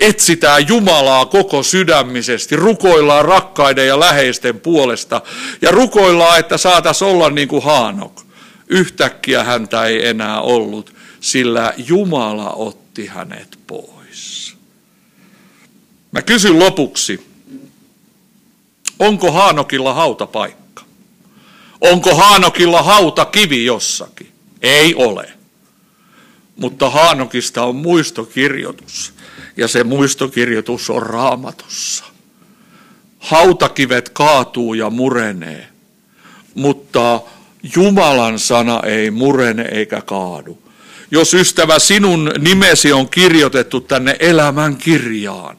Etsitään 0.00 0.68
Jumalaa 0.68 1.26
koko 1.26 1.62
sydämisesti, 1.62 2.56
rukoillaan 2.56 3.24
rakkaiden 3.24 3.86
ja 3.86 4.00
läheisten 4.00 4.60
puolesta 4.60 5.20
ja 5.62 5.70
rukoillaan, 5.70 6.38
että 6.38 6.58
saatas 6.58 7.02
olla 7.02 7.30
niin 7.30 7.48
kuin 7.48 7.62
Haanok. 7.62 8.22
Yhtäkkiä 8.68 9.44
häntä 9.44 9.84
ei 9.84 10.06
enää 10.06 10.40
ollut, 10.40 10.94
sillä 11.22 11.74
Jumala 11.76 12.50
otti 12.50 13.06
hänet 13.06 13.58
pois. 13.66 14.56
Mä 16.12 16.22
kysyn 16.22 16.58
lopuksi, 16.58 17.26
onko 18.98 19.32
Haanokilla 19.32 19.94
hautapaikka? 19.94 20.82
Onko 21.80 22.14
Haanokilla 22.14 22.82
hautakivi 22.82 23.64
jossakin? 23.64 24.32
Ei 24.62 24.94
ole. 24.94 25.32
Mutta 26.56 26.90
Haanokista 26.90 27.64
on 27.64 27.76
muistokirjoitus 27.76 29.14
ja 29.56 29.68
se 29.68 29.84
muistokirjoitus 29.84 30.90
on 30.90 31.02
raamatussa. 31.02 32.04
Hautakivet 33.18 34.08
kaatuu 34.08 34.74
ja 34.74 34.90
murenee, 34.90 35.68
mutta 36.54 37.20
Jumalan 37.76 38.38
sana 38.38 38.82
ei 38.86 39.10
murene 39.10 39.62
eikä 39.72 40.00
kaadu. 40.00 40.62
Jos 41.14 41.34
ystävä 41.34 41.78
sinun 41.78 42.32
nimesi 42.38 42.92
on 42.92 43.08
kirjoitettu 43.08 43.80
tänne 43.80 44.16
elämän 44.20 44.76
kirjaan, 44.76 45.58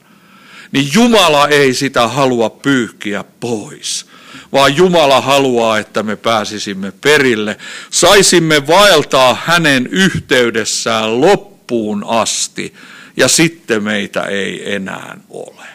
niin 0.72 0.90
Jumala 0.94 1.48
ei 1.48 1.74
sitä 1.74 2.08
halua 2.08 2.50
pyyhkiä 2.50 3.24
pois, 3.40 4.06
vaan 4.52 4.76
Jumala 4.76 5.22
haluaa, 5.22 5.80
että 5.80 6.04
me 6.04 6.16
pääsisimme 6.16 6.94
perille, 7.02 7.58
saisimme 7.90 8.68
vaeltaa 8.68 9.38
hänen 9.46 9.88
yhteydessään 9.88 11.22
loppuun 11.22 12.04
asti, 12.08 12.74
ja 13.18 13.28
sitten 13.28 13.84
meitä 13.84 14.24
ei 14.24 14.74
enää 14.74 15.18
ole. 15.30 15.66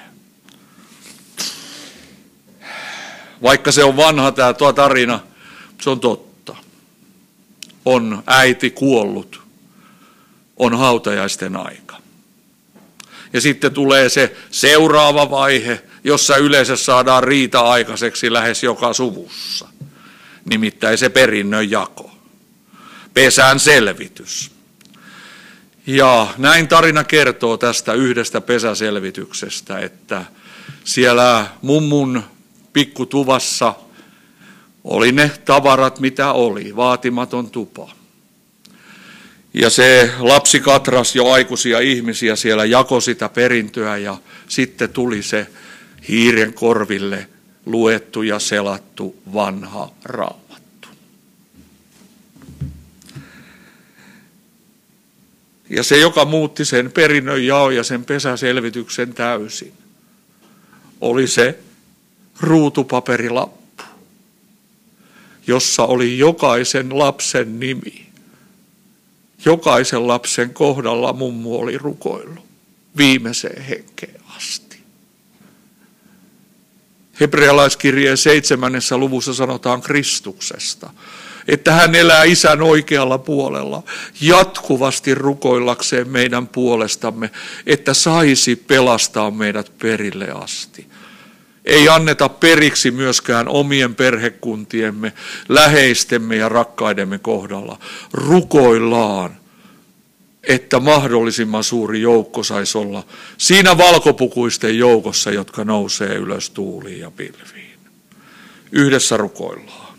Vaikka 3.42 3.72
se 3.72 3.84
on 3.84 3.96
vanha 3.96 4.32
tämä 4.32 4.54
tarina, 4.74 5.20
se 5.80 5.90
on 5.90 6.00
totta. 6.00 6.56
On 7.84 8.22
äiti 8.26 8.70
kuollut, 8.70 9.47
on 10.58 10.78
hautajaisten 10.78 11.56
aika. 11.56 11.96
Ja 13.32 13.40
sitten 13.40 13.72
tulee 13.72 14.08
se 14.08 14.36
seuraava 14.50 15.30
vaihe, 15.30 15.82
jossa 16.04 16.36
yleensä 16.36 16.76
saadaan 16.76 17.24
riita 17.24 17.60
aikaiseksi 17.60 18.32
lähes 18.32 18.62
joka 18.62 18.92
suvussa. 18.92 19.68
Nimittäin 20.50 20.98
se 20.98 21.08
perinnön 21.08 21.70
jako. 21.70 22.10
Pesän 23.14 23.60
selvitys. 23.60 24.50
Ja 25.86 26.26
näin 26.38 26.68
tarina 26.68 27.04
kertoo 27.04 27.56
tästä 27.56 27.92
yhdestä 27.92 28.40
pesäselvityksestä, 28.40 29.78
että 29.78 30.24
siellä 30.84 31.46
mummun 31.62 32.22
pikkutuvassa 32.72 33.74
oli 34.84 35.12
ne 35.12 35.30
tavarat, 35.44 36.00
mitä 36.00 36.32
oli, 36.32 36.76
vaatimaton 36.76 37.50
tupa. 37.50 37.97
Ja 39.54 39.70
se 39.70 40.10
lapsi 40.18 40.60
katras 40.60 41.16
jo 41.16 41.30
aikuisia 41.30 41.80
ihmisiä 41.80 42.36
siellä, 42.36 42.64
jako 42.64 43.00
sitä 43.00 43.28
perintöä 43.28 43.96
ja 43.96 44.16
sitten 44.48 44.90
tuli 44.90 45.22
se 45.22 45.46
hiiren 46.08 46.54
korville 46.54 47.28
luettu 47.66 48.22
ja 48.22 48.38
selattu 48.38 49.16
vanha 49.34 49.90
raamattu. 50.04 50.88
Ja 55.70 55.82
se, 55.82 55.98
joka 55.98 56.24
muutti 56.24 56.64
sen 56.64 56.92
perinnön 56.92 57.46
jao 57.46 57.70
ja 57.70 57.84
sen 57.84 58.04
pesäselvityksen 58.04 59.14
täysin, 59.14 59.72
oli 61.00 61.26
se 61.26 61.58
ruutupaperilappu, 62.40 63.82
jossa 65.46 65.84
oli 65.84 66.18
jokaisen 66.18 66.98
lapsen 66.98 67.60
nimi 67.60 68.07
jokaisen 69.44 70.08
lapsen 70.08 70.54
kohdalla 70.54 71.12
mummu 71.12 71.58
oli 71.60 71.78
rukoillut 71.78 72.44
viimeiseen 72.96 73.62
henkeen 73.62 74.20
asti. 74.36 74.78
Hebrealaiskirjeen 77.20 78.16
seitsemännessä 78.16 78.96
luvussa 78.96 79.34
sanotaan 79.34 79.82
Kristuksesta, 79.82 80.90
että 81.48 81.72
hän 81.72 81.94
elää 81.94 82.24
isän 82.24 82.62
oikealla 82.62 83.18
puolella 83.18 83.82
jatkuvasti 84.20 85.14
rukoillakseen 85.14 86.08
meidän 86.08 86.46
puolestamme, 86.46 87.30
että 87.66 87.94
saisi 87.94 88.56
pelastaa 88.56 89.30
meidät 89.30 89.72
perille 89.78 90.30
asti. 90.30 90.86
Ei 91.68 91.88
anneta 91.88 92.28
periksi 92.28 92.90
myöskään 92.90 93.48
omien 93.48 93.94
perhekuntiemme, 93.94 95.12
läheistemme 95.48 96.36
ja 96.36 96.48
rakkaidemme 96.48 97.18
kohdalla. 97.18 97.78
Rukoillaan, 98.12 99.36
että 100.42 100.80
mahdollisimman 100.80 101.64
suuri 101.64 102.00
joukko 102.00 102.42
saisi 102.42 102.78
olla 102.78 103.06
siinä 103.38 103.78
valkopukuisten 103.78 104.78
joukossa, 104.78 105.30
jotka 105.30 105.64
nousee 105.64 106.14
ylös 106.14 106.50
tuuliin 106.50 107.00
ja 107.00 107.10
pilviin. 107.10 107.78
Yhdessä 108.72 109.16
rukoillaan. 109.16 109.94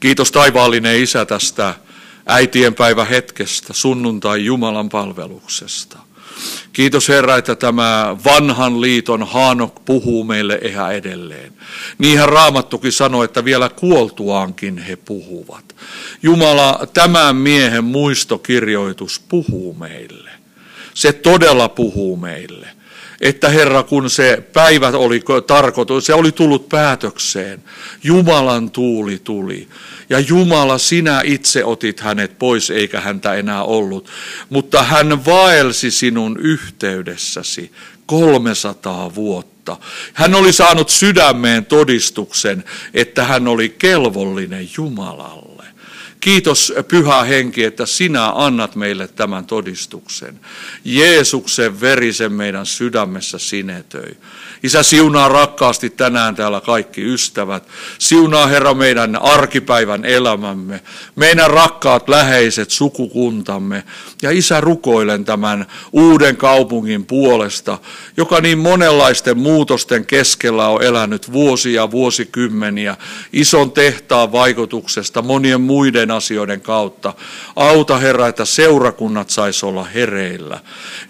Kiitos 0.00 0.32
taivaallinen 0.32 1.02
Isä 1.02 1.24
tästä 1.24 1.74
äitienpäivä 2.26 3.04
hetkestä, 3.04 3.72
sunnuntai 3.72 4.44
Jumalan 4.44 4.88
palveluksesta. 4.88 5.98
Kiitos 6.72 7.08
Herra, 7.08 7.36
että 7.36 7.54
tämä 7.54 8.16
vanhan 8.24 8.80
liiton 8.80 9.26
Haanok 9.26 9.84
puhuu 9.84 10.24
meille 10.24 10.58
ehä 10.62 10.90
edelleen. 10.90 11.52
Niinhän 11.98 12.28
Raamattukin 12.28 12.92
sanoi, 12.92 13.24
että 13.24 13.44
vielä 13.44 13.68
kuoltuaankin 13.68 14.78
he 14.78 14.96
puhuvat. 14.96 15.76
Jumala, 16.22 16.86
tämän 16.94 17.36
miehen 17.36 17.84
muistokirjoitus 17.84 19.20
puhuu 19.28 19.74
meille. 19.74 20.30
Se 20.94 21.12
todella 21.12 21.68
puhuu 21.68 22.16
meille 22.16 22.79
että 23.20 23.48
Herra, 23.48 23.82
kun 23.82 24.10
se 24.10 24.42
päivä 24.52 24.88
oli 24.88 25.22
tarkoitus, 25.46 26.06
se 26.06 26.14
oli 26.14 26.32
tullut 26.32 26.68
päätökseen, 26.68 27.62
Jumalan 28.04 28.70
tuuli 28.70 29.20
tuli. 29.24 29.68
Ja 30.10 30.18
Jumala, 30.18 30.78
sinä 30.78 31.22
itse 31.24 31.64
otit 31.64 32.00
hänet 32.00 32.38
pois, 32.38 32.70
eikä 32.70 33.00
häntä 33.00 33.34
enää 33.34 33.62
ollut. 33.62 34.08
Mutta 34.50 34.82
hän 34.82 35.24
vaelsi 35.24 35.90
sinun 35.90 36.38
yhteydessäsi 36.40 37.72
300 38.06 39.14
vuotta. 39.14 39.76
Hän 40.14 40.34
oli 40.34 40.52
saanut 40.52 40.88
sydämeen 40.88 41.66
todistuksen, 41.66 42.64
että 42.94 43.24
hän 43.24 43.48
oli 43.48 43.68
kelvollinen 43.68 44.68
Jumalalle. 44.76 45.49
Kiitos 46.20 46.72
Pyhä 46.88 47.22
Henki, 47.24 47.64
että 47.64 47.86
sinä 47.86 48.32
annat 48.34 48.76
meille 48.76 49.08
tämän 49.08 49.46
todistuksen. 49.46 50.40
Jeesuksen 50.84 51.80
verisen 51.80 52.32
meidän 52.32 52.66
sydämessä 52.66 53.38
sinetöi. 53.38 54.16
Isä, 54.62 54.82
siunaa 54.82 55.28
rakkaasti 55.28 55.90
tänään 55.90 56.34
täällä 56.34 56.60
kaikki 56.60 57.02
ystävät. 57.12 57.62
Siunaa 57.98 58.46
Herra 58.46 58.74
meidän 58.74 59.22
arkipäivän 59.22 60.04
elämämme, 60.04 60.80
meidän 61.16 61.50
rakkaat 61.50 62.08
läheiset 62.08 62.70
sukukuntamme. 62.70 63.84
Ja 64.22 64.30
Isä, 64.30 64.60
rukoilen 64.60 65.24
tämän 65.24 65.66
uuden 65.92 66.36
kaupungin 66.36 67.06
puolesta, 67.06 67.78
joka 68.16 68.40
niin 68.40 68.58
monenlaisten 68.58 69.38
muutosten 69.38 70.06
keskellä 70.06 70.68
on 70.68 70.82
elänyt 70.82 71.32
vuosia, 71.32 71.90
vuosikymmeniä, 71.90 72.96
ison 73.32 73.72
tehtaan 73.72 74.32
vaikutuksesta, 74.32 75.22
monien 75.22 75.60
muiden 75.60 76.10
asioiden 76.10 76.60
kautta. 76.60 77.14
Auta 77.56 77.98
Herra, 77.98 78.28
että 78.28 78.44
seurakunnat 78.44 79.30
sais 79.30 79.64
olla 79.64 79.84
hereillä. 79.84 80.60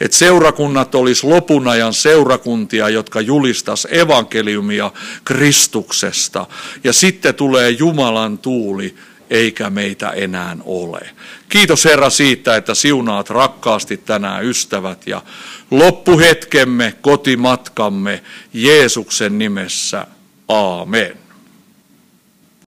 Että 0.00 0.16
seurakunnat 0.16 0.94
olisi 0.94 1.26
lopun 1.26 1.68
ajan 1.68 1.94
seurakuntia, 1.94 2.88
jotka 2.88 3.20
julistas 3.40 3.86
evankeliumia 3.90 4.92
Kristuksesta. 5.24 6.46
Ja 6.84 6.92
sitten 6.92 7.34
tulee 7.34 7.70
Jumalan 7.70 8.38
tuuli, 8.38 8.94
eikä 9.30 9.70
meitä 9.70 10.10
enää 10.10 10.56
ole. 10.64 11.10
Kiitos 11.48 11.84
Herra 11.84 12.10
siitä, 12.10 12.56
että 12.56 12.74
siunaat 12.74 13.30
rakkaasti 13.30 13.96
tänään 13.96 14.44
ystävät 14.44 15.06
ja 15.06 15.22
loppuhetkemme, 15.70 16.94
kotimatkamme 17.00 18.22
Jeesuksen 18.52 19.38
nimessä. 19.38 20.06
Aamen. 20.48 21.16